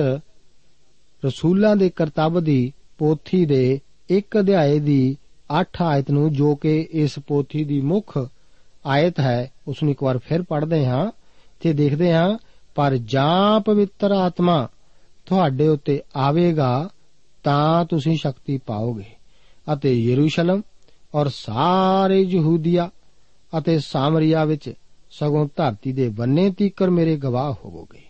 [1.25, 5.17] ਰਸੂਲਾਂ ਦੇ ਕਰਤੱਵ ਦੀ ਪੋਥੀ ਦੇ ਇੱਕ ਅਧਿਆਏ ਦੀ
[5.61, 8.29] 8 ਆਇਤ ਨੂੰ ਜੋ ਕਿ ਇਸ ਪੋਥੀ ਦੀ ਮੁੱਖ
[8.87, 11.11] ਆਇਤ ਹੈ ਉਸ ਨੂੰ ਇੱਕ ਵਾਰ ਫਿਰ ਪੜ੍ਹਦੇ ਹਾਂ
[11.61, 12.39] ਤੇ ਦੇਖਦੇ ਹਾਂ,
[12.75, 14.69] ਪਰ ਜਾਂ ਪਵਿੱਤਰ ਆਤਮਾ
[15.27, 16.89] ਤੁਹਾਡੇ ਉੱਤੇ ਆਵੇਗਾ,
[17.45, 19.05] ਤਾਂ ਤੁਸੀਂ ਸ਼ਕਤੀ ਪਾਓਗੇ।
[19.73, 20.63] ਅਤੇ ਯਰੂਸ਼ਲਮ
[21.15, 22.91] ਔਰ ਸਾਰੇ ਯਹੂਦੀਆ
[23.59, 24.73] ਅਤੇ ਸਾਮਰੀਆ ਵਿੱਚ
[25.11, 28.03] ਸਗੋਂ ਧਰਤੀ ਦੇ ਬੰਨੇ ਤੀਕਰ ਮੇਰੇ ਗਵਾਹ ਹੋਵੋਗੇ।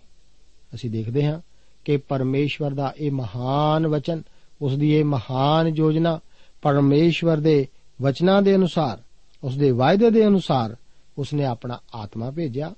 [0.74, 1.40] ਅਸੀਂ ਦੇਖਦੇ ਹਾਂ
[1.84, 4.22] ਕਿ ਪਰਮੇਸ਼ਵਰ ਦਾ ਇਹ ਮਹਾਨ ਵਚਨ
[4.62, 6.20] ਉਸ ਦੀ ਇਹ ਮਹਾਨ ਯੋਜਨਾ
[6.62, 7.66] ਪਰਮੇਸ਼ਵਰ ਦੇ
[8.02, 9.02] ਵਚਨਾਂ ਦੇ ਅਨੁਸਾਰ,
[9.44, 10.76] ਉਸ ਦੇ ਵਾਅਦੇ ਦੇ ਅਨੁਸਾਰ
[11.18, 12.74] ਉਸ ਨੇ ਆਪਣਾ ਆਤਮਾ ਭੇਜਿਆ।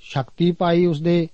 [0.00, 1.28] ਸ਼ਕਤੀ ਪਾਈ ਉਸ ਦੇ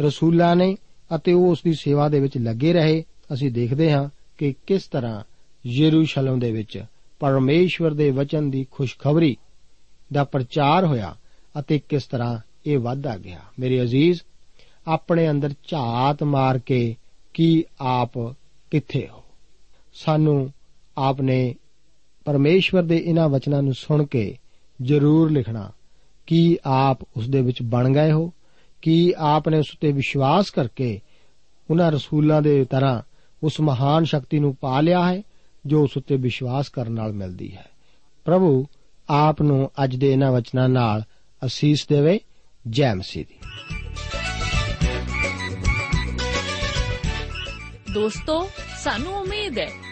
[0.00, 0.76] ਰਸੂਲਾਂ ਨੇ
[1.14, 5.22] ਅਤੇ ਉਹ ਉਸ ਦੀ ਸੇਵਾ ਦੇ ਵਿੱਚ ਲੱਗੇ ਰਹੇ। ਅਸੀਂ ਦੇਖਦੇ ਹਾਂ ਕਿ ਕਿਸ ਤਰ੍ਹਾਂ
[5.66, 6.84] ਯਰੂਸ਼ਲਮ ਦੇ ਵਿੱਚ
[7.20, 9.36] ਪਰਮੇਸ਼ਵਰ ਦੇ ਵਚਨ ਦੀ ਖੁਸ਼ਖਬਰੀ
[10.12, 11.16] ਦਾ ਪ੍ਰਚਾਰ ਹੋਇਆ
[11.60, 14.20] ਅਤੇ ਕਿਸ ਤਰ੍ਹਾਂ ਇਹ ਵਧਦਾ ਗਿਆ। ਮੇਰੇ ਅਜ਼ੀਜ਼,
[14.86, 16.96] ਆਪਣੇ ਅੰਦਰ ਝਾਤ ਮਾਰ ਕੇ
[17.34, 18.18] ਕੀ ਆਪ
[18.70, 19.22] ਕਿੱਥੇ ਹੋ?
[19.94, 20.52] ਸਾਨੂੰ
[20.98, 21.54] ਆਪਨੇ
[22.24, 24.38] ਪਰਮੇਸ਼ਵਰ ਦੇ ਇਹਨਾਂ ਵਚਨਾਂ ਨੂੰ ਸੁਣ ਕੇ
[24.82, 25.70] ਜ਼ਰੂਰ ਲਿਖਣਾ,
[26.26, 28.32] ਕੀ ਆਪ ਉਸ ਦੇ ਵਿੱਚ ਬਣ ਗਏ ਹੋ?
[28.82, 31.00] ਕੀ ਆਪ ਨੇ ਉਸ ਤੇ ਵਿਸ਼ਵਾਸ ਕਰਕੇ
[31.70, 33.02] ਉਹਨਾਂ ਰਸੂਲਾਂ ਦੇ ਤਰ੍ਹਾਂ
[33.42, 35.22] ਉਸ ਮਹਾਨ ਸ਼ਕਤੀ ਨੂੰ ਪਾ ਲਿਆ ਹੈ,
[35.66, 37.66] ਜੋ ਉਸ ਉੱਤੇ ਵਿਸ਼ਵਾਸ ਕਰਨ ਨਾਲ ਮਿਲਦੀ ਹੈ?
[38.24, 38.66] ਪ੍ਰਭੂ,
[39.10, 41.02] ਆਪ ਨੂੰ ਅੱਜ ਦੇ ਇਹਨਾਂ ਵਚਨਾਂ ਨਾਲ
[41.44, 42.20] ਅਸੀਸ ਦੇਵੇ।
[42.68, 43.38] ਜੈ ਮਸੀਹ ਦੀ।
[47.94, 48.48] ਦੋਸਤੋ,
[48.82, 49.91] ਸਾਨੂੰ ਉਮੀਦ ਹੈ